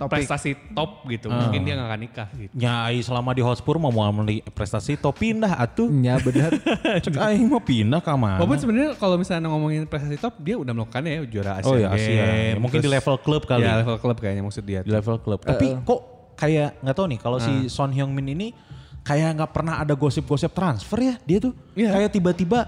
[0.00, 2.54] prestasi top gitu mungkin dia gak akan nikah gitu.
[2.54, 4.06] Ya, ai selama di Hotspur mau mau
[4.48, 5.90] prestasi to pindah atuh.
[5.90, 6.54] Ya benar.
[7.02, 8.38] Cek aing mau pindah ke mana?
[8.38, 11.90] Walaupun sebenarnya kalau misalnya ngomongin prestasi top dia udah melakukannya ya juara Asian Oh ya
[11.90, 12.14] Asia.
[12.14, 13.62] Games, Mungkin di terus- level klub kali.
[13.62, 14.80] Ya level klub kayaknya maksud dia.
[14.82, 15.42] Di level klub.
[15.42, 16.00] Tapi kok
[16.38, 18.54] kayak nggak tahu nih kalau si Son Heung Min ini
[19.02, 21.52] kayak nggak pernah ada gosip-gosip transfer ya dia tuh.
[21.74, 21.90] Iya.
[21.98, 22.60] Kayak tiba-tiba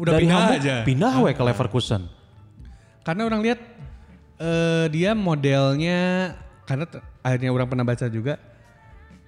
[0.00, 0.74] Udah dari pindah Hamburg aja.
[0.88, 2.02] Pindah we ke Leverkusen.
[3.04, 3.60] Karena orang lihat
[4.40, 6.32] eh, dia modelnya
[6.64, 6.88] karena
[7.20, 8.40] akhirnya orang pernah baca juga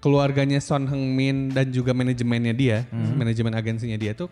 [0.01, 4.26] keluarganya Son Heung-min dan juga manajemennya dia, manajemen agensinya dia tuh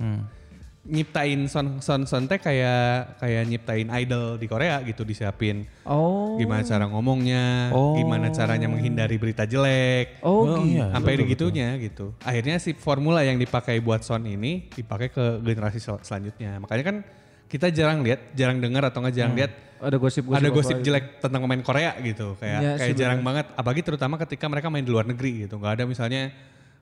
[0.80, 5.68] nyiptain Son Son Son teh kayak kayak nyiptain idol di Korea gitu disiapin.
[5.84, 6.40] Oh.
[6.40, 7.92] Gimana cara ngomongnya, Oh.
[7.94, 10.24] gimana caranya menghindari berita jelek.
[10.24, 10.80] Oh, gitu.
[10.80, 10.88] iya.
[10.90, 12.16] sampai begitunya gitu.
[12.20, 16.56] Akhirnya si formula yang dipakai buat Son ini dipakai ke generasi sel- selanjutnya.
[16.58, 16.96] Makanya kan
[17.44, 20.38] kita jarang lihat, jarang dengar atau nggak jarang lihat Ada gosip-gosip.
[20.38, 20.84] ada apa gosip gitu.
[20.86, 22.36] jelek tentang pemain Korea gitu.
[22.36, 23.46] Kayak Iya kayak jarang banget.
[23.52, 25.60] Apalagi terutama ketika mereka main di luar negeri gitu.
[25.60, 26.22] Nggak ada misalnya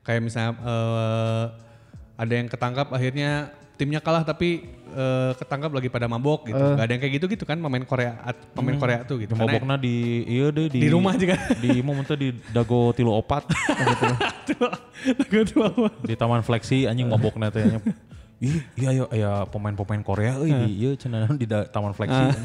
[0.03, 1.45] kayak misalnya eh,
[2.15, 6.59] ada yang ketangkap akhirnya timnya kalah tapi eh, ketangkap lagi pada mabok gitu.
[6.59, 8.19] Nggak ada yang kayak gitu gitu kan pemain Korea
[8.53, 9.33] pemain Korea tuh gitu.
[9.33, 11.39] Mabokna di iya deh di Di rumah juga.
[11.63, 13.47] Di momentnya di Dago Tilu Opat
[16.03, 17.79] di Taman Fleksi anjing mabokna teh nya.
[18.39, 22.15] Ih, iya iya iya pemain-pemain Korea euy di ieu cenah di da- Taman Fleksi.
[22.19, 22.45] anjing.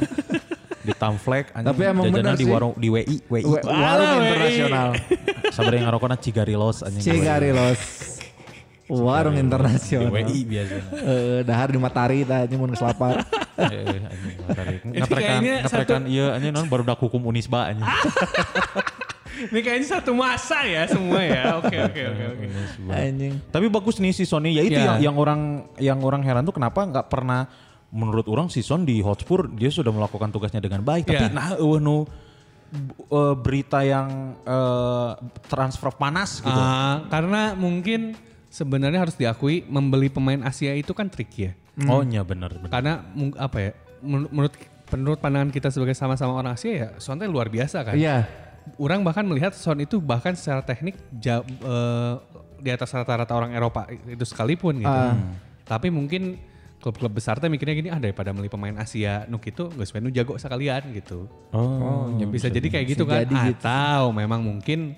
[0.83, 3.43] Di Tamflek anjing Tapi emang jajanan bener di warung di WI WI.
[3.61, 4.87] Warung internasional.
[5.49, 7.01] Sabar yang ngarokona Cigarilos anjing.
[7.01, 8.12] Cigarilos.
[8.91, 10.11] Warung Di internasional.
[10.11, 10.83] WI biasanya.
[10.91, 13.23] Eh, dahar di Matahari tah anjing mun geus lapar.
[13.55, 14.03] Eh,
[15.07, 17.87] kayaknya ngetrekan iya anjing non baru dak hukum Unisba anjing.
[19.33, 21.57] Ini kayaknya satu masa ya semua ya.
[21.57, 22.45] Oke oke oke oke.
[22.93, 23.33] Anjing.
[23.49, 24.95] Tapi bagus nih si Sony, ya itu Ya.
[24.95, 25.41] yang yang orang
[25.81, 27.49] yang orang heran tuh kenapa nggak pernah
[27.89, 31.09] menurut orang si Son di Hotspur dia sudah melakukan tugasnya dengan baik.
[31.09, 31.33] Tapi Ya.
[31.33, 32.05] nah eueuh nu
[33.09, 35.09] eh, berita yang eh,
[35.49, 36.53] transfer panas gitu.
[36.53, 38.13] Ah, karena mungkin
[38.53, 41.51] sebenarnya harus diakui membeli pemain Asia itu kan trik ya.
[41.89, 42.69] Oh iya bener bener.
[42.69, 43.01] Karena
[43.41, 43.71] apa ya?
[44.05, 44.53] menur- Menurut
[44.93, 47.97] menurut pandangan kita sebagai sama-sama orang Asia ya, Son teh luar biasa kan.
[47.97, 48.29] Iya.
[48.77, 52.13] Orang bahkan melihat Son itu bahkan secara teknik ja- eh,
[52.61, 54.87] di atas rata-rata orang Eropa itu sekalipun gitu.
[54.87, 55.17] Ah.
[55.65, 56.37] Tapi mungkin
[56.77, 60.11] klub-klub besar teh mikirnya gini ah daripada beli pemain Asia nuk itu geus we nu
[60.11, 61.25] jago sekalian gitu.
[61.49, 64.93] Oh, bisa, jadi kayak gitu kan atau memang mungkin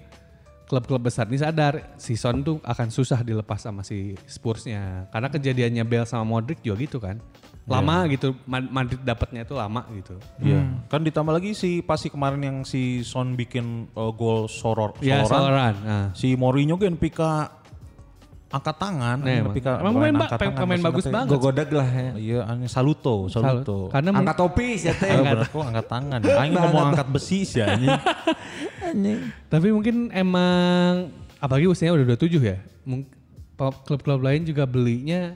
[0.66, 5.84] klub-klub besar ini sadar si Son tuh akan susah dilepas sama si Spursnya karena kejadiannya
[5.86, 7.22] Bell sama Modric juga gitu kan
[7.66, 10.86] lama gitu Ma- Madrid dapatnya itu lama gitu Iya.
[10.86, 15.30] Kan ditambah lagi si pasti kemarin yang si Son bikin uh, gol soror ya sororan.
[15.30, 16.06] Soloran nah.
[16.14, 17.50] Si Mourinho kan pika
[18.46, 19.54] angkat tangan, Nah, emang.
[19.54, 21.12] pika Emang bukan pemain angkat tangan, bagus teh.
[21.12, 21.30] banget.
[21.34, 22.10] Gogodag lah ya.
[22.16, 23.90] Iya, aneh saluto, saluto.
[23.90, 25.12] karena Angkat topi sih teh.
[25.12, 26.20] Eh, bener kok angkat tangan.
[26.24, 27.92] Aing ngomong angkat besi sih anjing.
[29.50, 32.58] tapi mungkin emang apalagi usianya udah 27 ya
[33.58, 35.34] klub-klub lain juga belinya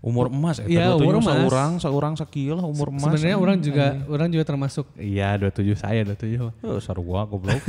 [0.00, 1.36] Umur emas Iya, umur emas.
[1.44, 3.04] Seorang, seorang sakil umur emas.
[3.04, 6.54] sebenarnya orang juga orang juga termasuk iya 27 saya 27 mah.
[6.62, 7.60] Oh, sarua goblok.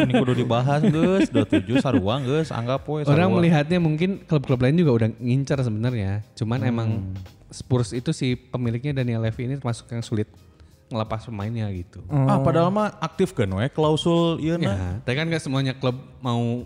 [0.00, 3.12] Ini kudu dibahas geus 27 sarua geus anggap we sarua.
[3.14, 6.24] Orang melihatnya mungkin klub-klub lain juga udah ngincer sebenarnya.
[6.32, 6.70] Cuman Hmm.
[6.70, 6.88] emang
[7.48, 10.32] Spurs itu si pemiliknya Daniel Levy ini termasuk yang sulit
[10.88, 12.00] ngelepas pemainnya gitu.
[12.08, 15.00] Ah, padahal mah aktif kan we klausul ieu Ya, na.
[15.00, 16.64] tapi kan gak semuanya klub mau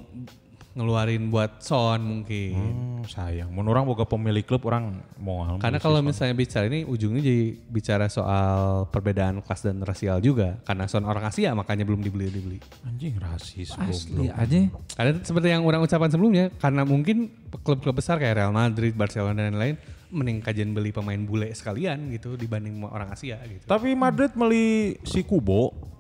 [0.77, 2.53] ngeluarin buat Son mungkin.
[2.53, 3.49] Hmm, sayang.
[3.49, 8.12] Mun orang boga pemilik klub orang mau Karena kalau misalnya bicara ini ujungnya jadi bicara
[8.12, 10.61] soal perbedaan kelas dan rasial juga.
[10.68, 12.61] Karena Son orang Asia makanya belum dibeli-dibeli.
[12.85, 14.37] anjing rasis Asli goblok.
[14.37, 14.59] aja.
[14.93, 17.33] Karena seperti yang orang ucapan sebelumnya, karena mungkin
[17.64, 22.39] klub-klub besar kayak Real Madrid, Barcelona dan lain-lain mending kajian beli pemain bule sekalian gitu
[22.39, 23.64] dibanding orang Asia gitu.
[23.66, 25.95] Tapi Madrid beli si Kubo.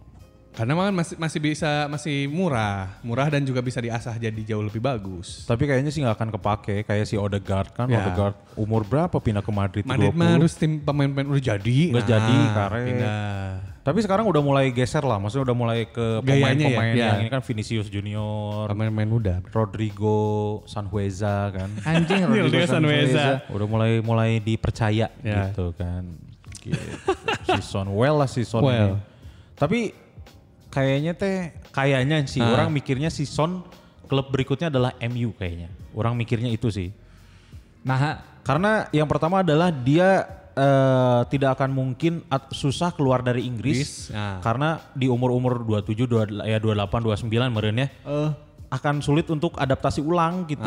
[0.56, 4.80] Karena kan masih masih bisa masih murah, murah dan juga bisa diasah jadi jauh lebih
[4.80, 5.44] bagus.
[5.44, 7.84] Tapi kayaknya sih nggak akan kepake kayak si Odegaard kan.
[7.86, 8.00] Ya.
[8.00, 9.84] Odegaard umur berapa pindah ke Madrid?
[9.84, 10.16] Madrid 20.
[10.16, 11.78] mah harus tim pemain-pemain udah jadi.
[11.92, 12.82] Udah jadi, kare.
[12.88, 13.28] Pindah.
[13.84, 17.06] Tapi sekarang udah mulai geser lah, maksudnya udah mulai ke Gayanya pemain-pemain ya, ya.
[17.14, 19.34] yang ini kan Vinicius Junior, Pemain-pemain muda.
[19.52, 20.18] Rodrigo
[20.66, 21.68] Sanhueza kan.
[21.94, 23.44] Anjing Rodrigo Sanhueza.
[23.46, 25.52] udah mulai mulai dipercaya Ya.
[25.52, 26.02] gitu kan.
[26.64, 26.80] Gitu.
[27.46, 28.96] si Son well lah si Son Well.
[28.96, 29.14] ini.
[29.54, 30.05] Tapi
[30.76, 31.36] kayaknya teh
[31.72, 32.52] kayaknya sih Ah.
[32.52, 33.64] orang mikirnya si Son
[34.04, 35.72] klub berikutnya adalah MU kayaknya.
[35.96, 36.92] Orang mikirnya itu sih.
[37.82, 40.22] Nah, Karena yang pertama adalah dia
[40.54, 44.38] eh, tidak akan mungkin at- susah keluar dari Inggris Inggris, nah.
[44.40, 47.88] karena di umur-umur 27, 2, ya 28, 29 meren ya.
[48.66, 50.66] akan sulit untuk adaptasi ulang gitu.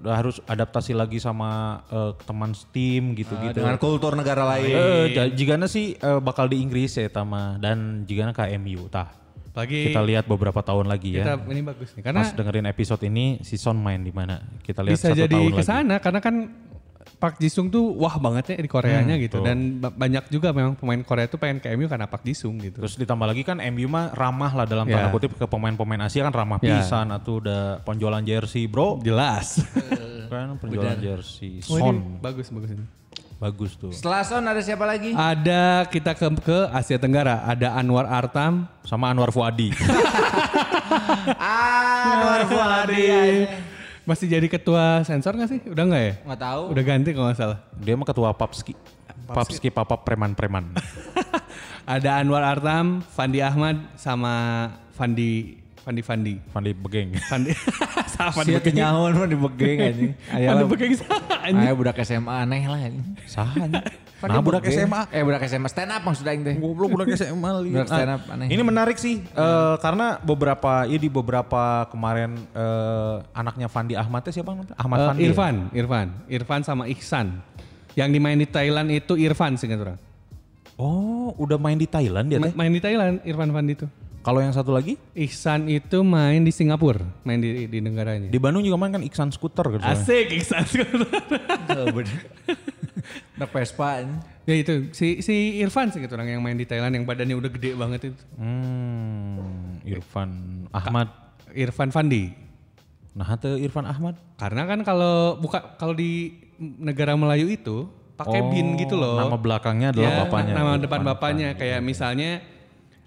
[0.00, 3.56] Udah harus adaptasi lagi sama eh, teman tim gitu-gitu.
[3.58, 4.70] dengan kultur negara lain.
[5.10, 9.23] Ja- jigana sih eh, bakal di Inggris ya Tama dan jigana ke MU tah.
[9.54, 11.46] Apalagi Kita lihat beberapa tahun lagi kita ya.
[11.46, 14.42] ini bagus nih karena Pas dengerin episode ini si Son main di mana?
[14.58, 16.34] Kita lihat bisa satu jadi ke sana karena kan
[17.14, 20.98] Park Jisung tuh wah banget ya di Koreanya gitu dan ba- banyak juga memang pemain
[20.98, 22.82] Korea tuh pengen ke MU karena Park Jisung gitu.
[22.82, 24.98] Terus ditambah lagi kan MU mah ramah lah dalam Ya.
[24.98, 26.82] tanda kutip ke pemain-pemain Asia kan ramah Ya.
[26.82, 29.62] pisan atau udah penjualan jersey bro jelas.
[30.26, 32.82] kan penjualan jersey Oh, ini Son bagus bagus ini.
[33.44, 35.12] Bagus tuh Setelah Son ada siapa lagi?
[35.12, 39.68] Ada kita ke ke Asia Tenggara, ada Anwar Artam, sama Anwar Fuadi
[42.08, 43.44] Anwar Fuadi.
[44.08, 45.60] masih jadi ketua sensor gak sih?
[45.64, 46.14] Udah nggak ya?
[46.28, 46.62] Nggak tahu.
[46.76, 47.58] Udah ganti kalau nggak salah.
[47.80, 48.72] dia mah ketua Papski
[49.24, 50.76] Papski Papa preman-preman
[51.94, 56.34] Ada Anwar Artam, Fandi Ahmad, sama Fandi Fandi Fandi.
[56.48, 57.52] Fandi Begeng Fandi
[58.14, 58.72] sama Fandi Sia Bekeng.
[58.74, 60.12] kenyawan mah di begeng anjing.
[60.24, 60.64] Fandi lah.
[60.64, 61.60] Bekeng sama anjing.
[61.60, 63.04] Aya budak SMA aneh lah anjing.
[63.24, 63.68] sahan
[64.24, 64.88] nah budak Begeng.
[64.88, 66.56] SMA Eh budak SMA stand up maksudnya aing teh.
[66.56, 67.70] Goblok budak SMA li.
[67.70, 68.48] Budak stand up aneh.
[68.48, 74.50] Ini menarik sih eh, karena beberapa ya di beberapa kemarin eh, anaknya Fandi Ahmad siapa
[74.50, 74.72] namanya?
[74.74, 75.20] Ahmad Eh, Fandi.
[75.20, 75.26] ya?
[75.28, 77.44] Irfan, Irfan, Irfan sama Ihsan.
[77.92, 80.00] Yang dimain di Thailand itu Irfan sih orang.
[80.74, 82.52] Oh, udah main di Thailand dia Ma- teh.
[82.56, 83.86] main di Thailand Irfan Fandi itu.
[84.24, 88.32] Kalau yang satu lagi Ihsan itu main di Singapura, main di di negaranya.
[88.32, 89.84] di Bandung juga main kan Iksan Scooter gitu.
[89.84, 90.64] Asik Ihsan.
[91.76, 92.24] Oh, bener.
[93.34, 94.00] Budak Vespa
[94.48, 97.70] ya itu si si Irfan sih orang yang main di Thailand yang badannya udah gede
[97.76, 98.22] banget itu.
[98.38, 100.30] Hmm, Irfan
[100.72, 101.08] Ahmad.
[101.52, 102.32] Irfan Fandi.
[103.14, 104.16] Nah, itu Irfan Ahmad.
[104.40, 109.18] Karena kan kalau buka kalau di negara Melayu itu pakai Oh, bin gitu loh.
[109.18, 110.52] Nama belakangnya adalah Ya, bapaknya.
[110.54, 111.60] Nama Irfan depan bapaknya Fandi.
[111.60, 112.30] kayak misalnya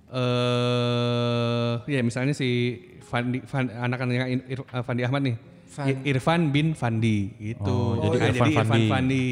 [0.07, 5.35] eh ya misalnya si Fandi, Fan- anak-anaknya Ir- eh, Fandi Ahmad nih.
[5.77, 7.69] I- Irfan bin Fandi gitu.
[7.69, 8.87] Oh, jadi Ah, Irfan Fandi.
[8.87, 9.25] Fandi.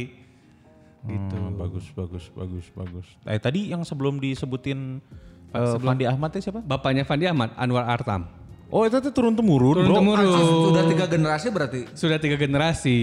[1.05, 1.35] Gitu.
[1.37, 3.07] Hmm, bagus, bagus, bagus, bagus.
[3.25, 4.99] Eh tadi yang sebelum disebutin
[5.51, 6.59] eh, Fandi Ahmad itu siapa?
[6.61, 8.25] Bapaknya Fandi Ahmad, Anwar Artam.
[8.65, 9.95] Oh, itu tuh turun temurun, Turun bro.
[9.95, 10.25] temurun.
[10.67, 11.81] Sudah tiga generasi berarti.
[11.93, 12.97] Sudah tiga generasi.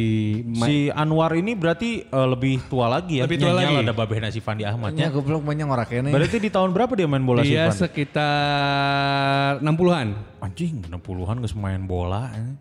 [0.45, 3.25] Ma- Si Anwar ini berarti eh, lebih tua lagi ya.
[3.25, 3.75] Lebih tua lagi.
[3.79, 6.11] Ada babeh si Fandi Ahmad Ya goblok banyak ngorak ini.
[6.11, 7.79] Berarti di tahun berapa dia main bola si Dia Fandi?
[7.81, 10.09] sekitar 60-an.
[10.41, 12.23] Anjing, 60-an gak main bola.
[12.33, 12.53] eh.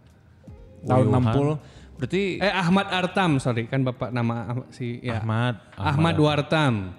[0.83, 1.57] Tahun Woyohan.
[1.57, 1.97] 60.
[1.97, 5.19] Berarti Eh Ahmad Artam, sorry kan bapak nama Ah- si ya.
[5.19, 5.57] Ahmad.
[5.73, 6.93] Ahmad Wartam.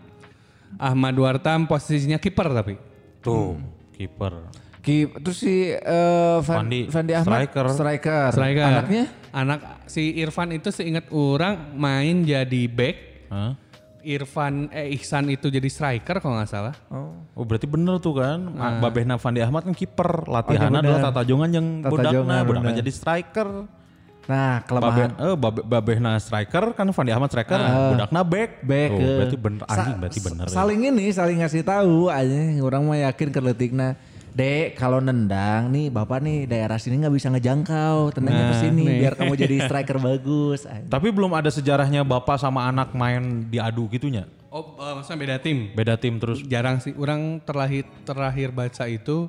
[0.76, 2.74] Ahmad Wartam posisinya kiper tapi.
[3.18, 3.54] Tuh,
[3.92, 4.61] kiper.
[4.82, 7.66] Ki, terus si eh, Van- Fandi, Fandi Ahmad striker.
[7.70, 8.28] striker.
[8.34, 8.66] Striker.
[8.66, 9.04] Anaknya?
[9.30, 12.96] Anak si Irfan itu seingat orang main jadi back.
[13.30, 13.54] Hah?
[14.02, 16.74] Irfan eh Ihsan itu jadi striker kalau nggak salah.
[16.90, 18.42] Oh berarti bener tuh kan.
[18.58, 18.82] Ah.
[18.82, 20.26] Babehna Fandi Ahmad kan kiper.
[20.26, 21.00] Oh, Latihan iya, adalah.
[21.00, 22.10] Tata Jongan yang Tata budakna.
[22.12, 22.80] Jongan, Budakna bener.
[22.82, 23.48] jadi striker.
[24.22, 27.58] Nah, Babe, kelemahan eh, babe, babehna striker kan Fandi Ahmad striker.
[27.94, 28.50] budakna back.
[28.60, 28.90] back.
[28.90, 29.14] Tuh, eh.
[29.16, 29.60] berarti bener.
[29.62, 30.44] Sa- Anjing berarti bener.
[30.44, 30.52] ya.
[30.52, 32.38] Saling ini, saling ngasih tahu aja.
[32.58, 33.94] Orang mah yakin keletikna.
[34.32, 38.16] Dek, kalau nendang nih, bapak nih daerah sini nggak bisa ngejangkau.
[38.16, 38.98] Tendangnya ke Nah, sini nih.
[38.98, 40.64] biar kamu jadi striker bagus.
[40.64, 44.24] Tapi belum ada sejarahnya bapak sama anak main diadu gitunya.
[44.48, 45.58] Oh, eh, maksudnya beda tim.
[45.72, 46.40] Beda tim terus.
[46.42, 46.92] Jarang sih.
[46.92, 49.28] Orang terlahir terakhir baca itu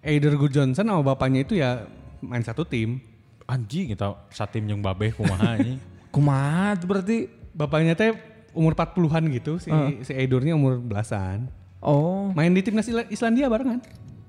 [0.00, 1.86] Eider Good Johnson sama bapaknya itu ya
[2.18, 2.98] main satu tim.
[3.44, 5.78] Anjing kita satim yang babeh kumaha ini.
[6.14, 7.30] Kumaha berarti?
[7.52, 8.10] Bapaknya teh
[8.52, 9.68] umur 40-an gitu, si
[10.00, 11.46] si Eidurnya umur belasan.
[11.78, 13.78] Oh, Main di timnas Isla- Islandia barengan.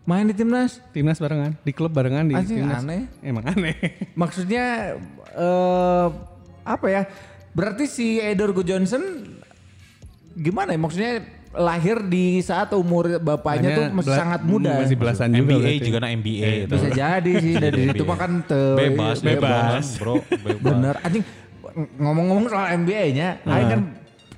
[0.07, 0.79] Main di timnas.
[0.89, 2.81] Timnas barengan, di klub barengan di Anjing, timnas.
[2.81, 3.01] aneh.
[3.19, 3.75] Emang aneh.
[4.21, 4.95] Maksudnya
[5.29, 6.07] eh
[6.63, 7.01] apa ya?
[7.51, 9.03] Berarti si Edor Johnson
[10.33, 10.79] gimana ya?
[10.79, 11.13] Maksudnya
[11.57, 14.71] lahir di saat umur bapaknya tuh masih Bela- sangat muda.
[14.79, 15.41] Masih belasan juga.
[15.43, 15.83] NBA berarti.
[15.83, 16.49] juga na NBA.
[16.63, 16.71] itu.
[16.71, 20.59] Bisa jadi sih dari situ mah kan te- bebas, iya, bebas, bro, bebas.
[20.61, 20.95] Bener.
[21.01, 21.23] Anjing
[21.97, 23.81] ngomong-ngomong soal NBA-nya, Aing kan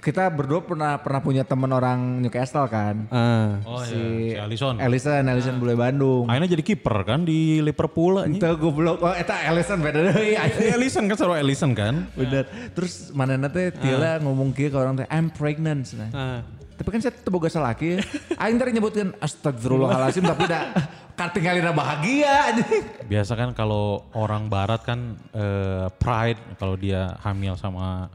[0.09, 3.05] kita berdua pernah pernah punya teman orang Newcastle kan.
[3.13, 3.61] Ah.
[3.61, 4.81] Oh si iya, si Alisson.
[4.81, 6.25] Ellison, Ellison bule Bandung.
[6.25, 8.41] Akhirnya jadi kiper kan di Liverpool anjing.
[8.41, 9.05] Itu goblok.
[9.05, 10.33] Oh, eta Ellison beda deui.
[10.33, 12.09] Eh, Ellison kan seru Ellison kan.
[12.17, 12.49] Bener.
[12.73, 15.85] Terus mana teh Tila ngomong kieu ke orang teh I'm pregnant.
[15.93, 16.09] Nah.
[16.09, 16.39] Ah.
[16.79, 17.99] Tapi kan saya tuh boga salaki.
[18.41, 20.73] Aing tadi nyebutkan astagfirullahalazim tapi dah
[21.19, 22.83] katingalina bahagia anjing.
[23.03, 28.07] Biasa kan kalau orang barat kan eh, pride kalau dia hamil sama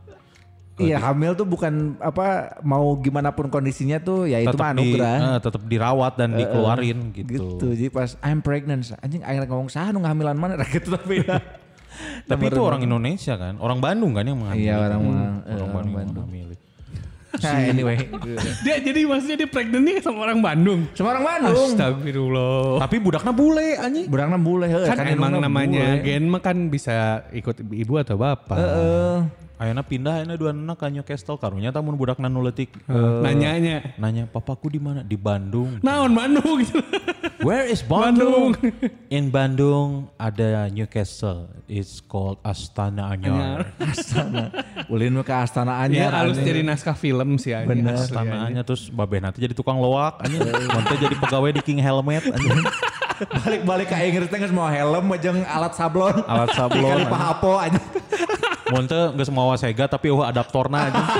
[0.75, 4.91] Iya hamil tuh bukan apa mau gimana pun kondisinya tuh ya itu mah tetap di,
[4.91, 5.16] anugerah.
[5.22, 7.31] eh, tetap dirawat dan dikeluarin gitu.
[7.31, 7.66] gitu.
[7.79, 11.39] Jadi pas I'm pregnant anjing aing ngomong sah nu ngahamilan mana Rek, gitu tapi dah.
[12.31, 14.66] Tapi itu orang Indonesia kan, orang Bandung kan yang mengambil.
[14.66, 16.14] Iya, orang mah, eh, orang orang Bandung Bandung.
[16.27, 16.49] mengambil.
[17.35, 17.99] Nah, anyway.
[18.62, 20.87] Dia jadi maksudnya dia pregnant nih sama orang Bandung.
[20.95, 21.66] Semua orang Bandung.
[21.75, 22.79] Astagfirullah.
[22.79, 24.07] Tapi budaknya bule anjing.
[24.07, 24.87] Burangna bule heuh.
[24.87, 26.07] Kan, emang namanya bule.
[26.07, 28.55] gen mah kan bisa ikut ibu atau bapak.
[28.55, 29.14] Heeh.
[29.55, 32.74] Ayeuna pindah ayeuna dua anak ka Newcastle karunya tamun budakna nu leutik.
[32.90, 33.94] Nanyanya.
[34.02, 35.78] Nanya, "Papaku di mana?" Di Bandung.
[35.78, 36.66] Naon Bandung.
[37.46, 38.59] Where is Bandung?
[39.14, 41.46] In Bandung ada Newcastle.
[41.70, 43.70] It's called Astana Anyar.
[43.94, 44.50] Astana.
[44.90, 46.11] Ulin ke Astana Ya Anyar.
[46.11, 46.50] harus anjing.
[46.50, 47.84] jadi naskah film sih anjing.
[47.84, 47.94] Bener.
[47.94, 48.50] Astana.
[48.50, 50.18] Anyar terus babe nanti jadi tukang loak.
[50.26, 52.26] Nanti jadi pegawai di King Helmet.
[53.14, 56.26] Balik-balik ke Inggris teh mau helm jeung alat sablon.
[56.26, 57.78] Alat sablon, Dikali pahapo aja.
[58.65, 61.07] Teu geus mawa Sega tapi adaptorna anjing.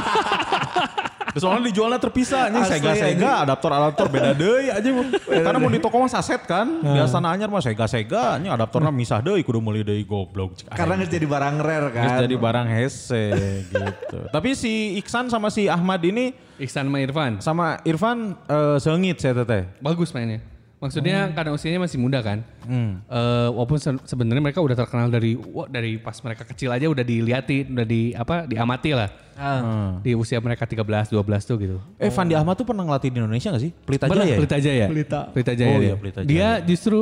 [1.35, 4.95] Terus soalnya dijualnya terpisah anjing Asli, Sega Sega adaptor adaptor beda deui anjing.
[5.27, 6.79] Karena mau di toko mah saset kan.
[6.79, 10.63] Di Astana Anyar mah Sega Sega anjing adaptorna misah deui kudu meuli deui goblok.
[10.71, 12.05] Karena geus jadi barang rare kan.
[12.07, 13.25] Terus jadi barang hese
[13.67, 14.19] gitu.
[14.31, 17.33] Tapi si Iksan sama si Ahmad ini Iksan sama Irfan.
[17.43, 19.67] sama Irfan eh, sengit saya teteh.
[19.83, 20.54] Bagus mainnya.
[20.85, 22.45] Maksudnya karena usianya masih muda kan.
[22.62, 23.01] Hmm.
[23.03, 27.01] Eh, walaupun se- sebenarnya mereka udah terkenal dari wah, dari pas mereka kecil aja udah
[27.01, 29.09] diliati, udah di apa diamati lah.
[29.35, 29.97] Ah.
[29.99, 31.76] Di usia mereka 13 12 tuh gitu.
[31.97, 33.72] Eh Fandi Ahmad tuh pernah ngelatih di Indonesia gak sih?
[33.72, 34.37] Pelita Bener, Jaya ya?
[34.39, 34.87] Pelita Jaya.
[34.87, 35.20] Pelita.
[35.32, 35.89] Pelita Jaya Oh dia.
[35.89, 36.28] iya, Pelita Jaya.
[36.28, 36.99] Dia justru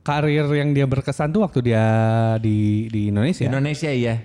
[0.00, 1.84] karir yang dia berkesan tuh waktu dia
[2.38, 3.46] di di Indonesia.
[3.46, 4.16] Indonesia iya.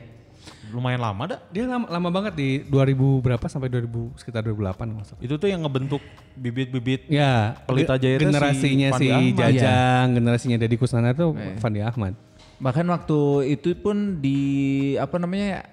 [0.74, 1.40] Lumayan lama dah.
[1.54, 5.16] Dia lama, lama banget di 2000 berapa sampai 2000 sekitar 2008 maksud.
[5.22, 6.02] Itu tuh yang ngebentuk
[6.34, 9.38] bibit-bibit Ya, Pelita Jaya generasinya si si, Ahmad.
[9.38, 12.18] Jajang, generasinya Deddy Kusnandar tuh Fandi Ahmad.
[12.58, 13.20] Bahkan waktu
[13.54, 14.42] itu pun di
[14.98, 15.70] apa namanya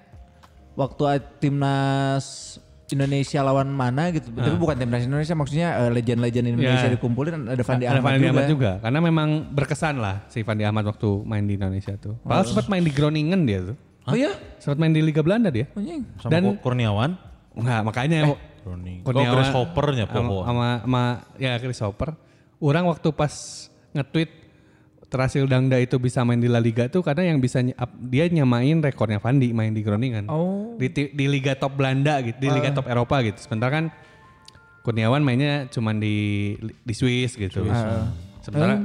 [0.77, 2.57] waktu timnas
[2.91, 4.29] Indonesia lawan mana gitu.
[4.35, 6.93] Tapi bukan timnas Indonesia maksudnya eh, legend-legend Indonesia Ya.
[6.93, 8.31] dikumpulin ada Fandi Ada Ahmad Fandi juga.
[8.35, 8.71] Ahmad juga.
[8.83, 12.19] Karena memang berkesan lah si Fandi Ahmad waktu main di Indonesia tuh.
[12.21, 13.77] Padahal sempat main di Groningen dia tuh.
[14.09, 14.33] Oh iya?
[14.57, 15.69] Sempat main di Liga Belanda dia.
[15.77, 16.01] Anjing.
[16.17, 17.11] sama Dan- Kurniawan.
[17.51, 18.19] Enggak, makanya
[18.63, 19.01] Kurni.
[19.03, 20.45] Oh, Kurniawan Chris Hoppernya sama, pokoknya.
[20.47, 21.03] sama, sama
[21.37, 22.09] ya Chris Hopper.
[22.61, 23.33] Orang waktu pas
[23.93, 24.31] nge-tweet
[25.11, 27.59] Terasil Dangda itu bisa main di La Liga tuh karena yang bisa
[27.99, 30.31] dia nyamain rekornya Fandi main di Groningen.
[30.31, 30.79] Oh.
[30.79, 33.35] Di, di Liga top Belanda gitu, di Liga top Eropa gitu.
[33.43, 33.85] Sementara kan
[34.81, 37.67] Kurniawan mainnya cuman di di Swiss gitu.
[38.39, 38.81] Sementara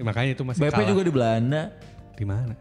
[0.00, 0.88] makanya itu masih BP kalah.
[0.88, 1.62] juga di Belanda.
[2.16, 2.54] di mana?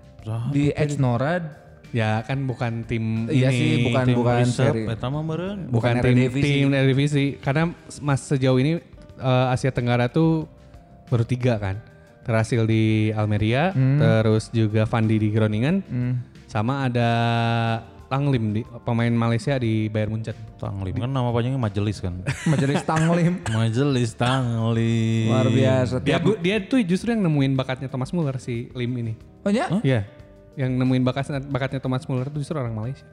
[0.52, 1.65] Di Edge Norad.
[1.96, 4.92] Ya kan bukan tim Iya ini, sih, bukan Tim bukan reserve, seri.
[4.92, 5.60] eta mah meureun.
[5.72, 7.72] bukan, bukan tim tim Eredivisie karena
[8.04, 8.84] mas sejauh ini
[9.16, 10.44] eh, Asia Tenggara tuh
[11.08, 11.80] baru tiga kan
[12.22, 15.80] terasil di Almeria terus juga Fandi di Groningen
[16.46, 17.10] Sama ada
[18.06, 20.38] Tanglim di pemain Malaysia di Bayern Munchen.
[20.56, 22.22] Tanglim kan nama panjangnya Majelis kan.
[22.54, 23.34] Majelis Tanglim.
[23.58, 25.26] Majelis Tanglim.
[25.28, 26.00] Luar biasa.
[26.00, 29.14] Dia, dia tuh justru yang nemuin bakatnya Thomas Muller si Lim ini.
[29.42, 29.68] oh ya?
[29.82, 30.06] Iya.
[30.56, 33.06] Yang nemuin bakatnya bakatnya Thomas Muller itu justru orang Malaysia.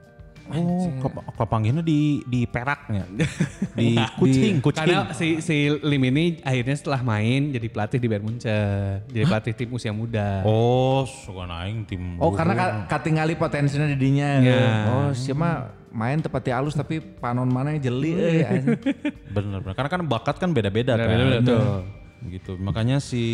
[0.50, 3.06] Oh, kep- kepanggilnya di di peraknya.
[3.78, 4.82] di kucing, kucing.
[4.90, 9.06] Karena si si Lim ini akhirnya setelah main jadi pelatih di Bayern Munchen.
[9.06, 10.42] Jadi pelatih tim usia muda.
[10.42, 12.18] Oh, suka naing tim.
[12.18, 12.66] Oh karena ka,
[12.98, 14.42] katingali potensinya di dinya.
[14.42, 14.66] Iya.
[14.90, 18.80] Oh siapa main tepati halus tapi panon mana jeli eh, anjing.
[19.34, 19.74] Bener, bener.
[19.78, 21.06] Karena kan bakat kan beda-beda kan.
[21.06, 22.01] Beda-beda, betul.
[22.22, 22.54] Gitu.
[22.56, 23.24] Makanya si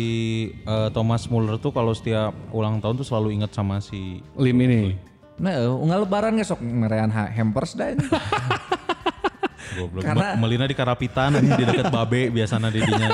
[0.59, 4.97] eh, Thomas Muller tuh kalau setiap ulang tahun tuh selalu ingat sama si Lim ini.
[5.37, 7.89] Nah, eh, unggal lebaran ngesok merean ha- hampers dah.
[7.89, 8.01] ini.
[9.77, 10.01] goblok.
[10.03, 13.09] Karena- Me- Melina di Karapitan di dekat Babe biasanya didinya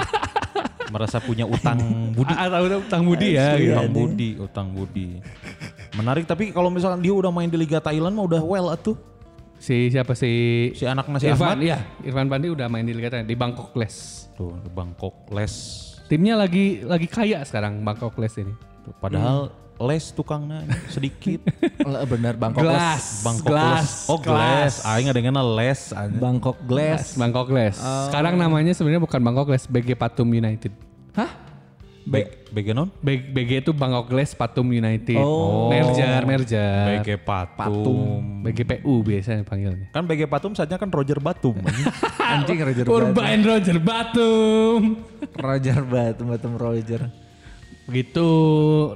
[0.88, 1.78] merasa punya utang
[2.15, 2.32] budi.
[2.32, 3.57] Ah, tahu utang budi ya.
[3.57, 3.73] gitu.
[3.73, 5.07] utang budi, utang budi.
[5.93, 8.95] Menarik tapi kalau misalkan dia udah main di Liga Thailand mah udah well atuh.
[9.55, 10.32] Si siapa si
[10.76, 11.63] Si anak nasi Irfan, Ahmad.
[11.63, 11.80] iya.
[12.01, 14.24] Irfan Pandi udah main di Liga Thailand di Bangkok Les.
[14.36, 15.53] Tuh, Bangkok Les.
[16.05, 18.53] Timnya lagi lagi kaya sekarang Bangkok Les ini.
[18.83, 21.43] Tuh, padahal les tukangnya sedikit.
[22.11, 23.23] Bener Bangkok Glass.
[23.23, 23.83] Bangkok Glass.
[23.83, 24.11] Les.
[24.11, 24.73] Oh, glass.
[24.88, 25.81] Aing ada les.
[25.91, 26.19] anjing.
[26.19, 27.19] Bangkok Glass.
[27.19, 27.75] Bangkok Les.
[28.07, 30.71] Sekarang namanya sebenarnya bukan Bangkok Les, BG Patum United.
[31.15, 31.44] Hah?
[32.06, 32.93] Be- BG non?
[33.01, 35.18] BG itu Bangkok Les Patum United.
[35.18, 35.68] Oh.
[35.68, 37.01] Merger, merger.
[37.01, 38.45] BG Patum.
[38.45, 39.89] BGPU biasanya panggilnya.
[39.89, 41.58] Kan BG Patum saja kan Roger Batum.
[42.32, 42.62] anjing.
[42.62, 43.26] Roger Batum.
[43.26, 44.82] and Roger Batum.
[45.34, 47.01] Roger Batum, Batum Roger.
[47.86, 48.28] Begitu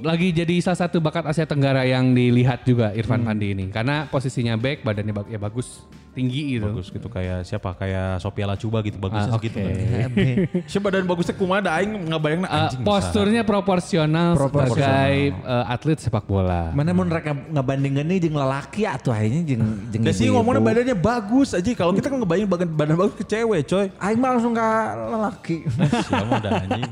[0.01, 3.65] lagi jadi salah satu bakat Asia Tenggara yang dilihat juga Irfan Pandi ini.
[3.69, 6.65] Karena posisinya back, badannya bag- ya bagus, tinggi gitu.
[6.65, 7.73] bagus gitu kayak siapa?
[7.73, 9.57] Kayak Sophia Lacuba gitu bagusnya Ah, segitu.
[9.57, 9.71] oke.
[9.71, 10.09] kan.
[10.71, 12.79] Siapa badan bagusnya kumaha aing ngabayangna Eh, anjing.
[12.79, 12.89] bisa.
[12.89, 16.71] posturnya proporsional, sebagai eh, atlet sepak bola.
[16.71, 20.35] Mana mun mereka ngebandingkan nih jeung lelaki atuh akhirnya jeung jeung Ya sih ibu-ibu.
[20.39, 21.69] ngomongnya badannya bagus aja.
[21.71, 23.87] Kalau kita kan ngebayangin badan, badan bagus ke cewek coy.
[23.95, 24.67] Aing mah langsung ke
[25.07, 25.57] lelaki.
[26.05, 26.83] Siapa udah anjing.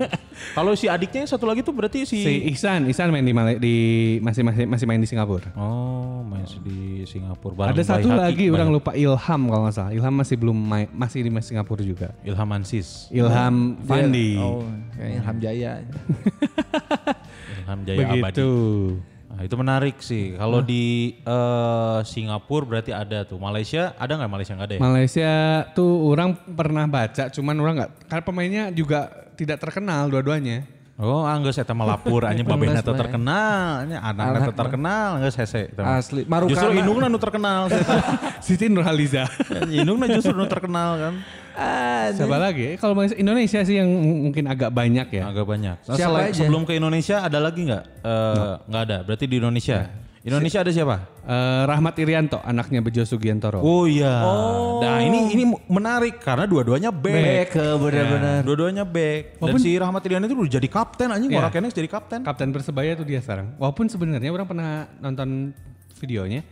[0.54, 3.76] Kalau si adiknya yang satu lagi tuh berarti si, Si Ihsan, Ihsan main di, di
[4.20, 5.50] masih masih masih main di Singapura.
[5.54, 9.92] Oh, main di Singapura bareng Ada satu lagi orang lupa Ilham kalau nggak salah.
[9.96, 12.12] Ilham masih belum main, masih di Singapura juga.
[12.28, 13.08] Ilham Ansis.
[13.08, 14.36] Ilham Fandi.
[14.36, 14.68] Oh,
[15.00, 15.72] kayak Ilham Jaya.
[17.64, 18.20] Ilham Jaya Abadi.
[18.20, 18.52] Begitu.
[19.28, 20.34] Nah, itu menarik sih.
[20.34, 23.38] Kalau di eh, Singapura berarti ada tuh.
[23.38, 24.82] Malaysia ada nggak Malaysia nggak ada ya?
[24.82, 25.32] Malaysia
[25.78, 27.92] tuh orang pernah baca, cuman orang nggak.
[28.10, 30.77] Karena pemainnya juga tidak terkenal dua-duanya.
[30.98, 35.70] Oh, anggeus eta mah lapur anjing babehna teu terkenal, nya anakna teu terkenal, geus hese.
[35.78, 36.26] Asli.
[36.26, 36.58] Marukana.
[36.58, 37.70] Justru indungna nu terkenal.
[38.46, 39.30] Siti Nurhaliza.
[39.70, 41.14] indungna justru nu terkenal kan.
[42.18, 42.82] Siapa lagi?
[42.82, 43.90] Kalau Indonesia sih yang
[44.30, 45.30] mungkin agak banyak ya.
[45.30, 45.78] Agak banyak.
[45.86, 46.42] Siapa selain- aja?
[46.42, 47.84] Sebelum ke Indonesia ada lagi nggak?
[48.02, 48.98] Eh, Nggak ada.
[49.06, 50.07] Berarti di Indonesia.
[50.28, 50.96] Indonesia ada siapa?
[51.24, 53.64] Eh, Rahmat Irianto, anaknya Bejo Sugiantoro.
[53.64, 54.12] Oh iya.
[54.84, 57.16] Nah ini ini menarik karena dua-duanya back.
[57.16, 58.44] Back ke bener-bener.
[58.44, 59.40] Dua-duanya back.
[59.40, 61.32] Dan si Rahmat Irian itu udah jadi kapten anjing.
[61.32, 61.48] Iya.
[61.48, 62.28] Orang Kenes jadi kapten.
[62.28, 63.56] Kapten Persebaya itu dia sekarang.
[63.56, 65.56] Walaupun sebenarnya orang pernah nonton
[66.04, 66.44] videonya.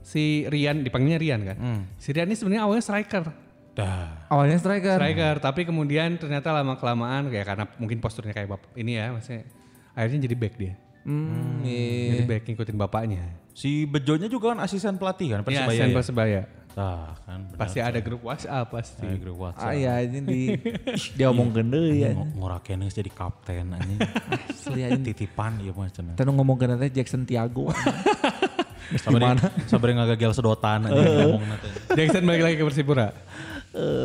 [0.00, 1.56] Si Rian, dipanggilnya Rian kan.
[1.96, 3.24] Si Rian ini sebenarnya awalnya striker.
[3.72, 4.28] Dah.
[4.28, 4.98] Awalnya striker.
[5.00, 9.46] Striker, tapi kemudian ternyata lama kelamaan kayak karena mungkin posturnya kayak ini ya, maksudnya
[9.96, 10.74] akhirnya jadi back dia.
[11.00, 12.12] Hmm, iya.
[12.12, 13.24] Jadi back ngikutin bapaknya.
[13.50, 15.78] Si Bejonya juga kan asisten pelatih kan Iya, Persebaya.
[15.78, 15.96] Sen ya?
[15.96, 16.42] Persebaya.
[16.70, 17.58] Tah kan benar.
[17.58, 19.02] Pasti ada grup WhatsApp pasti.
[19.02, 19.66] Saya grup WhatsApp.
[19.66, 20.40] Ah iya ini di
[21.18, 22.14] dia omongkeun deui ya.
[22.14, 23.98] Ng- Ngora Kenes jadi kapten anjing.
[23.98, 25.02] Asli anjing.
[25.02, 26.14] Titipan ya mah cenah.
[26.18, 27.74] Tanu ngomongkeun teh Jackson Tiago.
[28.90, 31.72] Sabar sabar ngagagel sedotan anjing ngomongna teh.
[31.98, 33.08] Jackson balik lagi ke Persipura.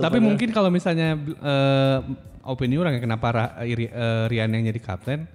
[0.02, 1.98] Tapi mungkin kalau misalnya eh,
[2.46, 3.28] opini orang ya kenapa
[3.62, 3.78] eh,
[4.26, 5.26] Rian yang jadi kapten,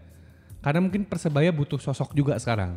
[0.61, 2.77] karena mungkin Persebaya butuh sosok juga sekarang.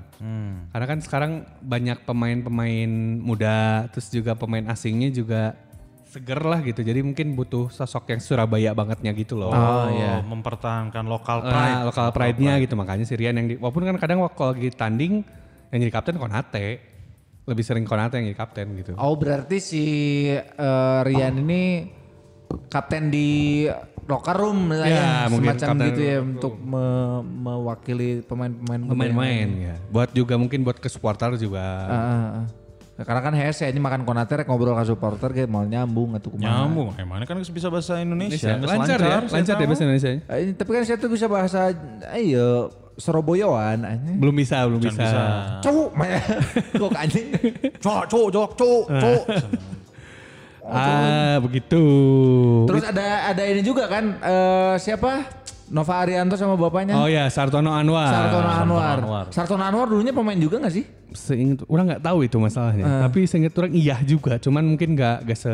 [0.72, 5.60] Karena kan sekarang banyak pemain-pemain muda, terus juga pemain asingnya juga
[6.14, 6.86] seger lah gitu.
[6.86, 9.50] Jadi mungkin butuh sosok yang Surabaya bangetnya gitu loh.
[9.50, 10.22] Oh, iya.
[10.22, 11.74] mempertahankan lokal pride.
[11.76, 15.26] Nah, lokal pride-nya gitu makanya si Rian yang di, walaupun kan kadang waktu lagi tanding
[15.74, 16.94] yang jadi kapten Konate.
[17.44, 18.96] Lebih sering Konate yang jadi kapten gitu.
[18.96, 19.86] Oh berarti si
[20.38, 21.92] eh, Rian ini
[22.70, 23.68] kapten di
[24.04, 29.76] locker room lah Ya, ya, mungkin semacam gitu ya untuk me- mewakili pemain-pemain Pemain-pemain ya.
[29.88, 31.64] Buat juga mungkin buat ke supporter juga.
[31.88, 32.44] Ah.
[32.94, 36.30] Nah, karena kan hese ini makan konate rek ngobrol ke supporter kayak mau nyambung atau
[36.30, 36.70] kumaha.
[36.70, 36.94] Nyambung.
[36.94, 38.54] Emangnya kan bisa bahasa Indonesia.
[38.54, 40.10] Lancar, ya, saya lancar ya bahasa Indonesia.
[40.14, 41.74] Eh, ini- tapi kan saya tuh bisa bahasa
[42.14, 42.70] ayo
[43.90, 44.22] anjing.
[44.22, 45.02] Belum bisa, belum bisa.
[45.02, 45.22] bisa.
[45.66, 45.90] Cuk,
[46.78, 47.28] kok anjing.
[47.82, 49.24] Cok, cok, jok, cok, cok.
[50.64, 51.84] Ah, begitu.
[52.72, 55.44] Terus ada ada ini juga kan eh, siapa
[55.74, 56.96] Nova Arianto sama bapaknya.
[57.00, 58.08] Oh ya, Sartono Anwar.
[58.08, 58.98] Sartono Anwar.
[59.00, 59.26] Anwar.
[59.34, 60.86] Sartono Anwar dulunya pemain juga gak sih?
[61.14, 62.86] Seingat orang nggak tahu itu masalahnya.
[62.86, 63.02] Eh.
[63.10, 65.54] Tapi seingat orang iya juga, cuman mungkin nggak nggak se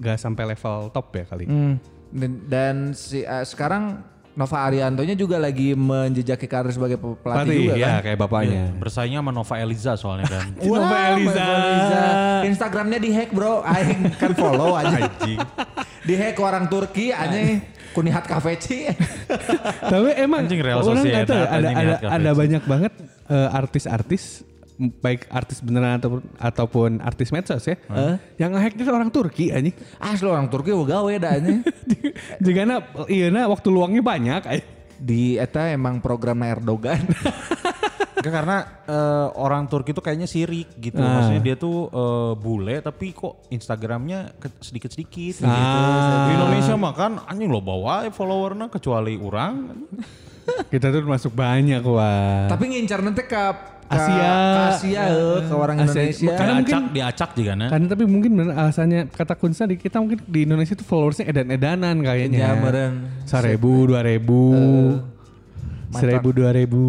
[0.00, 1.44] nggak sampai level top ya kali.
[1.48, 1.74] Hmm.
[2.14, 7.58] Dan, dan si eh, sekarang Nova Ariantonya juga lagi menjejaki karir sebagai pe- pelatih, Pelatih,
[7.60, 8.02] juga ya kan.
[8.02, 8.62] kayak bapaknya.
[8.74, 10.44] Bersaingnya sama Nova Eliza soalnya kan.
[10.58, 11.38] Nova Wah, Eliza.
[11.38, 12.02] Nova Eliza.
[12.44, 15.06] Instagramnya dihack bro, aing kan follow aja.
[15.06, 15.38] Anjing.
[16.02, 18.90] dihack orang Turki aja Kunihat Kafeci.
[19.94, 22.92] Tapi emang Anjing Real orang tahu ya, ada ada lihat ada banyak banget
[23.28, 24.42] eh, artis-artis
[24.78, 27.76] baik artis beneran ataupun ataupun artis medsos ya.
[28.38, 29.74] Yang nge-hack itu orang Turki anjing.
[30.02, 31.62] Asli orang Turki gawe dah nya.
[32.44, 32.62] Jika
[33.06, 34.42] iya na waktu luangnya banyak.
[34.44, 34.66] anjing.
[34.94, 37.02] Di eta emang program Erdogan.
[38.24, 38.58] Enggak karena
[38.88, 40.96] eh, orang Turki itu kayaknya sirik gitu.
[40.96, 41.20] Ah.
[41.20, 44.32] Maksudnya dia tuh eh, bule tapi kok Instagramnya
[44.64, 45.44] sedikit-sedikit gitu.
[45.44, 46.32] Ah.
[46.32, 49.54] Di Indonesia mah kan anjing lo bawa followernya kecuali orang.
[50.68, 52.50] Kita tuh masuk banyak wah.
[52.50, 53.44] Tapi ngincar nanti ke,
[53.84, 54.32] Asia.
[54.32, 56.02] ke Asia eh, ke orang Asia.
[56.02, 56.32] Indonesia.
[56.34, 57.68] Karena mungkin- diacak, diacak juga nah.
[57.70, 61.96] Karena tapi mungkin bener alasannya kata kunci di kita mungkin di Indonesia tuh followersnya edan-edanan
[62.00, 62.38] kayaknya.
[62.38, 62.92] Ya, meren.
[63.24, 64.40] Seribu, dua ribu,
[65.94, 66.84] seribu, dua ribu.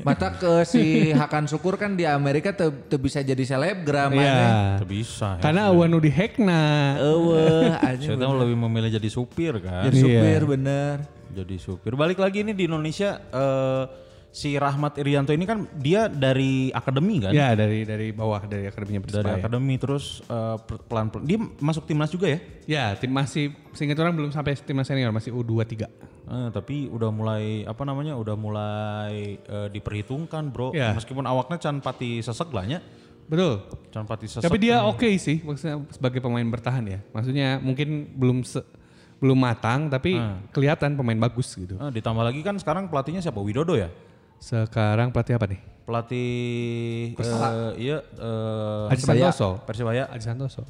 [0.00, 0.82] Mata ke si
[1.20, 4.24] Hakan Syukur kan di Amerika tuh bisa jadi selebgram Iya.
[4.24, 4.46] aja.
[4.80, 5.36] Itu bisa.
[5.36, 5.42] Ya.
[5.44, 6.96] Karena awan nu dihack na.
[6.96, 7.68] Eueuh,
[8.16, 9.84] tahu lebih memilih jadi supir kan.
[9.92, 10.48] jadi supir Iya.
[10.48, 11.17] bener.
[11.30, 11.92] Jadi supir.
[11.92, 13.84] Balik lagi ini di Indonesia eh,
[14.28, 17.32] si Rahmat Irianto ini kan dia dari akademi kan?
[17.32, 19.40] Ya dari dari bawah dari akademinya Dari Persebaya.
[19.40, 22.38] akademi terus eh, pelan-pelan dia masuk timnas juga ya?
[22.64, 25.74] Ya tim masih seingat orang belum sampai timnas senior masih U23.
[26.28, 28.12] Eh, tapi udah mulai apa namanya?
[28.14, 30.76] Udah mulai eh, diperhitungkan, Bro.
[30.76, 30.92] Ya.
[30.92, 32.80] Meskipun awaknya can pati sesek lah nya.
[33.24, 33.64] Betul.
[33.88, 34.44] Can pati sesek.
[34.44, 37.00] Tapi dia oke sih maksudnya sebagai pemain bertahan ya.
[37.12, 38.64] Maksudnya mungkin belum se-
[39.18, 40.14] belum matang tapi
[40.54, 41.74] kelihatan pemain bagus gitu.
[41.74, 43.42] Eh, ditambah lagi kan sekarang pelatihnya siapa?
[43.42, 43.90] Widodo ya?
[44.38, 45.60] Sekarang pelatih apa nih?
[45.82, 46.30] Pelatih
[47.18, 49.58] eh, iya eh, Aji Santoso.
[49.66, 50.06] Persibaya.
[50.14, 50.62] Aji Santoso.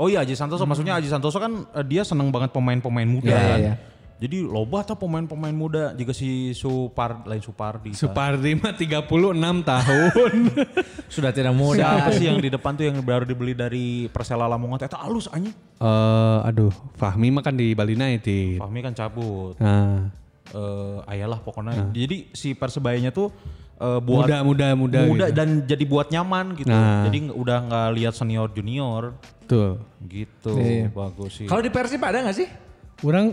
[0.00, 3.40] Oh iya Aji Santoso, maksudnya Aji Santoso kan eh, dia seneng banget pemain-pemain muda Iya,
[3.44, 3.58] kan.
[3.60, 3.74] iya.
[4.20, 7.96] Jadi loba tuh pemain-pemain muda juga si Supar lain Supardi.
[7.96, 9.08] Supardi mah 36
[9.64, 10.32] tahun.
[11.14, 11.80] Sudah tidak muda.
[11.80, 14.84] Siapa sih yang di depan tuh yang baru dibeli dari Persela Lamongan?
[14.84, 15.56] Eta halus anjing.
[15.80, 16.68] Eh, aduh,
[17.00, 18.60] Fahmi mah kan di Bali United.
[18.60, 19.56] Fahmi kan cabut.
[19.56, 20.12] Nah,
[20.50, 21.88] Eh ayalah pokoknya.
[21.88, 23.30] Jadi si Persebayanya tuh
[23.78, 25.00] eh, buat muda, muda, muda.
[25.06, 25.36] muda gitu.
[25.38, 26.68] dan jadi buat nyaman gitu.
[26.68, 27.06] Nah.
[27.06, 29.14] Jadi nggak- udah nggak lihat senior junior
[29.46, 29.80] Betul.
[30.04, 30.58] gitu.
[30.58, 30.90] Iya.
[30.90, 31.46] Bagus sih.
[31.46, 32.48] Kalau di Persib ada gak sih?
[33.00, 33.32] Orang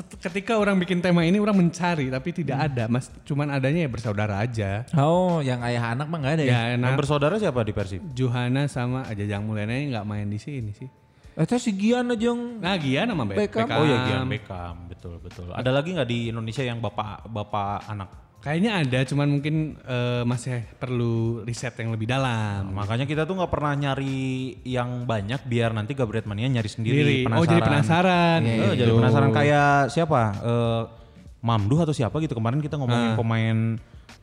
[0.00, 3.12] ketika orang bikin tema ini orang mencari tapi tidak ada, Mas.
[3.22, 4.82] Cuman adanya ya bersaudara aja.
[4.96, 6.50] Oh, yang ayah anak mah gak ada ya?
[6.50, 8.00] Ya, Yang nah, bersaudara siapa di Persib?
[8.10, 10.88] Johana sama Ajajang Mulyana nggak main di sini sih.
[11.34, 13.66] Itu si Gian aja yang Nah, Gian sama Be- Beckham.
[13.66, 13.78] Beckham.
[13.78, 15.50] Oh ya Gian Beckham, betul betul.
[15.50, 18.23] Ada lagi nggak di Indonesia yang bapak bapak anak?
[18.44, 22.76] Kayaknya ada, cuman mungkin eh, masih perlu riset yang lebih dalam.
[22.76, 27.24] Makanya kita tuh nggak pernah nyari yang banyak biar nanti Gabriel Mania nyari sendiri.
[27.24, 27.32] Diri.
[27.32, 28.44] Oh jadi penasaran.
[28.44, 28.84] Eh, Gitu.
[28.84, 30.22] jadi penasaran kayak siapa?
[30.44, 30.82] Eh,
[31.44, 33.58] Mamduh atau siapa gitu kemarin kita ngomongin pemain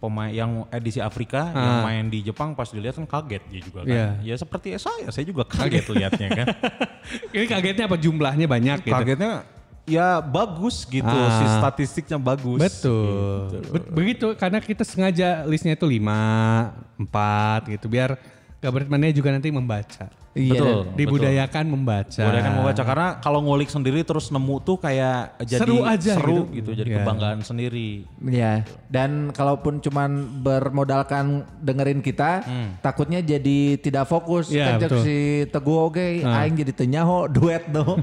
[0.02, 3.94] pemain yang edisi Afrika yang main di Jepang pas dilihat kan kaget dia juga kan.
[3.94, 4.08] Iya.
[4.26, 6.48] Ya seperti saya, saya juga kaget lihatnya kan.
[7.38, 8.98] Ini kagetnya apa jumlahnya banyak gitu.
[8.98, 9.46] Kagetnya
[9.92, 11.36] ya bagus gitu, Ah.
[11.36, 12.58] si statistiknya bagus.
[12.58, 13.60] Betul.
[13.68, 18.16] Be- begitu karena kita sengaja listnya itu 5, 4 gitu biar
[18.62, 20.06] Gabriel Mania juga nanti membaca.
[20.32, 20.78] Iya, Betul.
[20.96, 22.24] Dibudayakan membaca.
[22.24, 26.48] Boleh kan membaca karena kalau ngulik sendiri terus nemu tuh kayak jadi Seru aja seru
[26.48, 26.72] gitu.
[26.72, 26.98] gitu, jadi Iya.
[27.04, 27.90] kebanggaan sendiri.
[28.22, 28.64] Iya.
[28.88, 32.46] Dan kalaupun cuman bermodalkan dengerin kita,
[32.80, 34.54] takutnya jadi tidak fokus.
[34.54, 35.04] Iya, Kan betul.
[35.04, 35.18] si
[35.50, 37.98] Teguh oke, aing jadi tenyaho duet no.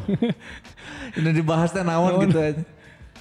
[1.17, 2.61] Ini dibahasnya naon gitu aja.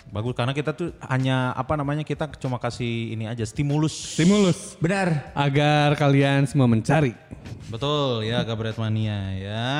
[0.07, 3.91] Bagus karena kita tuh hanya apa namanya kita cuma kasih ini aja stimulus.
[4.15, 5.35] Stimulus Benar.
[5.35, 7.11] agar kalian semua mencari.
[7.67, 9.75] Betul ya Gabret Mania ya.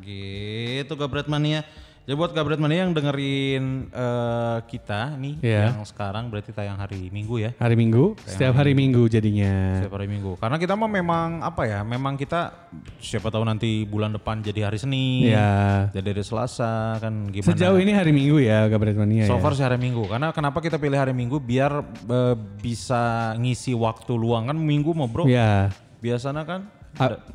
[0.00, 1.68] Gitu Gabret Mania.
[2.02, 5.70] Jadi buat Gabret Mania yang dengerin eh, kita nih Iya.
[5.70, 7.54] yang sekarang berarti tayang hari Minggu ya.
[7.54, 9.78] Hari Minggu, setiap hari Minggu jadinya.
[9.78, 10.34] Setiap hari Minggu.
[10.34, 11.86] Karena kita mah memang apa ya?
[11.86, 12.50] Memang kita
[12.98, 15.30] siapa tahu nanti bulan depan jadi hari Senin.
[15.30, 15.86] Ya.
[15.94, 17.54] Jadi hari Selasa kan gimana?
[17.54, 19.40] Sejauh ini hari Minggu ya Gabriel Mania So ya.
[19.40, 20.02] far sih hari Minggu.
[20.10, 21.38] Karena kenapa kita pilih hari Minggu?
[21.38, 25.30] Biar eh, bisa ngisi waktu luang kan Minggu mau bro.
[25.30, 25.70] Ya.
[26.02, 26.66] Biasanya kan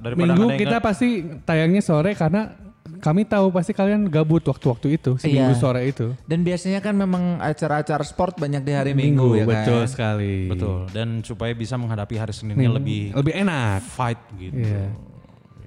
[0.04, 2.67] daripada Minggu kita pasti tayangnya sore karena
[3.00, 5.48] kami tahu pasti kalian gabut waktu-waktu itu, si Iya.
[5.48, 6.14] minggu sore itu.
[6.24, 9.52] Dan biasanya kan memang acara-acara sport banyak di hari Minggu, ya kan.
[9.64, 10.48] betul sekali.
[10.48, 10.90] betul.
[10.90, 13.82] Dan supaya bisa menghadapi hari Seninnya lebih Lebih enak.
[13.84, 14.58] fight gitu.
[14.58, 14.86] Iya.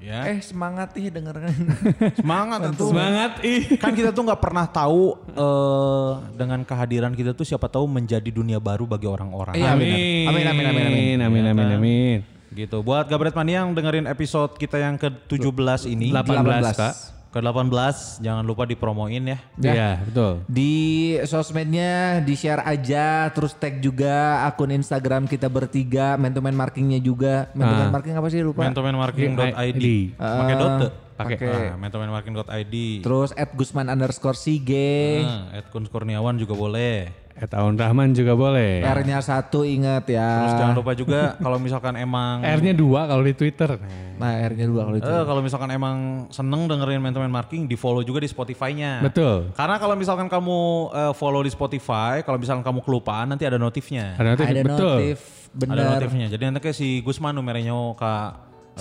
[0.00, 0.32] Ya.
[0.32, 1.52] Eh semangat ih dengerin.
[2.24, 2.88] Semangat tuh.
[2.88, 3.76] Semangat ih.
[3.76, 5.12] Kan kita tuh nggak pernah tahu
[5.44, 6.10] eh,
[6.40, 9.60] dengan kehadiran kita tuh siapa tahu menjadi dunia baru bagi orang-orang.
[9.60, 9.76] Iya, benar.
[9.76, 10.24] Amin.
[10.24, 11.18] Amin, amin, amin, amin.
[11.20, 12.18] Amin, amin, amin.
[12.48, 12.80] Gitu.
[12.80, 16.10] Buat Gabret Mania yang dengerin episode kita yang ke-17 ini.
[16.10, 16.80] 18, 18.
[16.80, 16.94] Pak.
[17.30, 19.38] Ke-18 jangan lupa dipromoin ya.
[19.54, 20.42] Iya, betul.
[20.50, 20.74] Di
[21.22, 26.98] sosmednya di share aja, terus tag juga akun Instagram kita bertiga, man to man markingnya
[26.98, 27.46] juga.
[27.54, 27.94] Man to man Ah.
[27.94, 28.66] marking apa sih lupa?
[28.66, 29.54] Mentomanmarking.id.
[29.54, 29.84] ID.
[30.18, 30.90] Pakai dot tuh?
[31.14, 31.36] Pakai.
[31.70, 32.74] Ah, mentomanmarking.id.
[33.06, 35.22] Terus at Gusman underscore Sige.
[35.22, 37.29] Nah, Ed Kun Kurniawan juga boleh.
[37.40, 38.84] At Aun Rahman juga boleh.
[38.84, 40.44] R-nya satu inget ya.
[40.44, 43.80] Terus jangan lupa juga kalau misalkan emang R-nya dua kalau di Twitter.
[44.20, 45.08] Nah R-nya dua kalau itu.
[45.08, 49.00] Eh, kalau misalkan emang seneng dengerin Man to Man Marking, di follow juga di Spotify-nya.
[49.00, 49.56] Betul.
[49.56, 50.60] Karena kalau misalkan kamu
[50.92, 54.20] eh, follow di Spotify, kalau misalkan kamu kelupaan nanti ada notifnya.
[54.20, 54.96] Ada notif, Ada betul.
[55.00, 55.18] notif,
[55.56, 56.26] Ada notifnya.
[56.28, 58.12] Jadi nanti kayak si Gusman numernya ka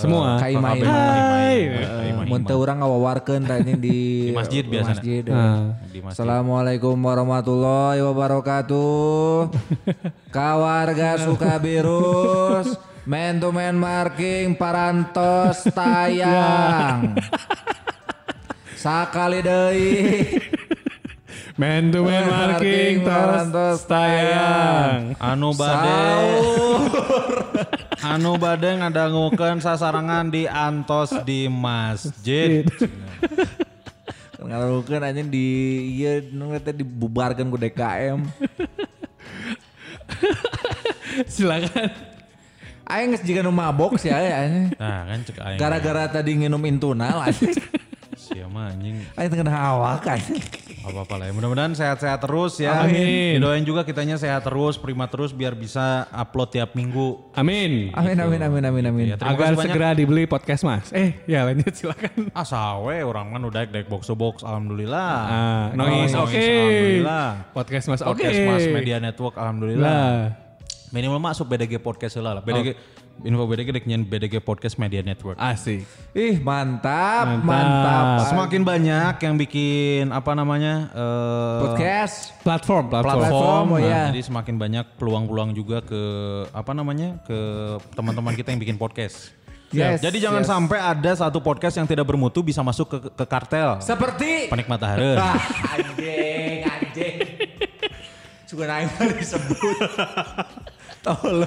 [0.00, 0.26] Semua.
[0.30, 0.72] eh, Kai ka main.
[0.74, 1.28] kabeh mah, kai Hai.
[1.28, 1.68] main.
[1.70, 2.26] Eh, Kai main.
[2.26, 5.22] Mun teu urang ngawawarkeun tadi di Di masjid masjid.
[5.26, 5.76] Ah.
[5.84, 6.16] Di masjid.
[6.16, 9.52] Assalamualaikum warahmatullahi wabarakatuh.
[10.36, 12.74] Kawarga Sukabirus,
[13.04, 17.14] man to man marking parantos tayang.
[18.80, 19.92] Sakali deui.
[21.60, 25.12] Man to man marking tos tayang.
[25.20, 26.00] Anu bade
[28.00, 32.64] Anu bade ngadangukeun sasarangan di antos di masjid.
[34.40, 35.44] Ngarukeun anjing di
[36.00, 38.24] ieu nu teh dibubarkeun ku DKM.
[41.28, 41.92] Silakan.
[42.88, 44.72] Aing geus jiga nu mabok sih anjing.
[44.80, 45.60] Nah, kan cek aing.
[45.60, 47.52] Gara-gara tadi nginum intunal anjing.
[48.30, 49.02] Sia mah anjing.
[49.18, 50.38] Aing teu awak anjing.
[50.80, 51.32] Apa-apa lah ya.
[51.34, 52.86] Mudah-mudahan sehat-sehat terus ya.
[52.86, 53.36] Amin.
[53.36, 57.20] Didoain juga kitanya sehat terus, prima terus biar bisa upload tiap minggu.
[57.34, 57.90] Amin.
[57.92, 59.06] Amin amin amin amin amin.
[59.12, 59.66] Ya, Agar banyak.
[59.66, 60.88] segera dibeli podcast mas.
[60.94, 62.30] Eh, ya lanjut silakan.
[62.32, 65.10] Ah sawe orang kan udah dek box to box alhamdulillah.
[65.26, 66.38] Ah, Noise, noise, oke.
[66.38, 67.26] alhamdulillah.
[67.52, 68.22] Podcast mas, oke.
[68.22, 69.84] Podcast Mas Media Network alhamdulillah.
[69.84, 70.20] Lah.
[70.90, 72.42] Minimal masuk BDG podcast lah.
[72.42, 72.74] BDG
[73.24, 75.36] info BDG dek nyen BDG Podcast Media Network.
[75.36, 75.84] Asik.
[76.12, 77.44] Ih mantap, Mantap.
[77.44, 78.28] mantap.
[78.28, 82.32] Semakin banyak yang bikin apa namanya eh, podcast.
[82.40, 83.18] Platform, platform.
[83.20, 84.02] platform, oh Nah, iya.
[84.12, 86.02] jadi semakin banyak peluang-peluang juga ke
[86.50, 87.38] apa namanya ke
[87.92, 89.32] teman-teman kita yang bikin podcast.
[89.70, 90.50] Yes, Jadi jangan yes.
[90.50, 93.78] sampai ada satu podcast yang tidak bermutu bisa masuk ke, ke kartel.
[93.78, 95.14] Seperti Penikmat hareun.
[95.14, 95.38] Ah,
[95.78, 97.16] anjing, anjing.
[98.50, 99.78] Suka naik disebut.
[101.06, 101.46] Tolol.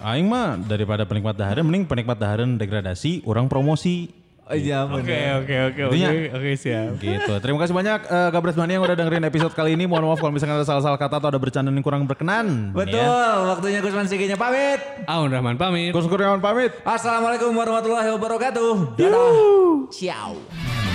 [0.00, 4.08] Aing mah daripada penikmat dahareun mending penikmat dahareun degradasi, orang promosi.
[4.42, 5.46] Oh, Iya Oke, bener.
[5.46, 6.98] oke, oke, oke, Intinya- oke, siap.
[6.98, 7.32] Gitu.
[7.38, 9.86] Terima kasih banyak eh, Gabres Mania yang udah dengerin episode kali ini.
[9.86, 12.74] Mohon maaf kalau misalkan ada salah-salah kata atau ada bercanda yang kurang berkenan.
[12.74, 13.46] Betul, Ya.
[13.46, 14.82] waktunya Gusman Siginya pamit.
[15.06, 15.94] Aun Rahman pamit.
[15.94, 16.74] Gus Kurniawan pamit.
[16.82, 18.98] Assalamualaikum warahmatullahi wabarakatuh.
[18.98, 19.30] Dadah.
[19.94, 20.89] Ciao.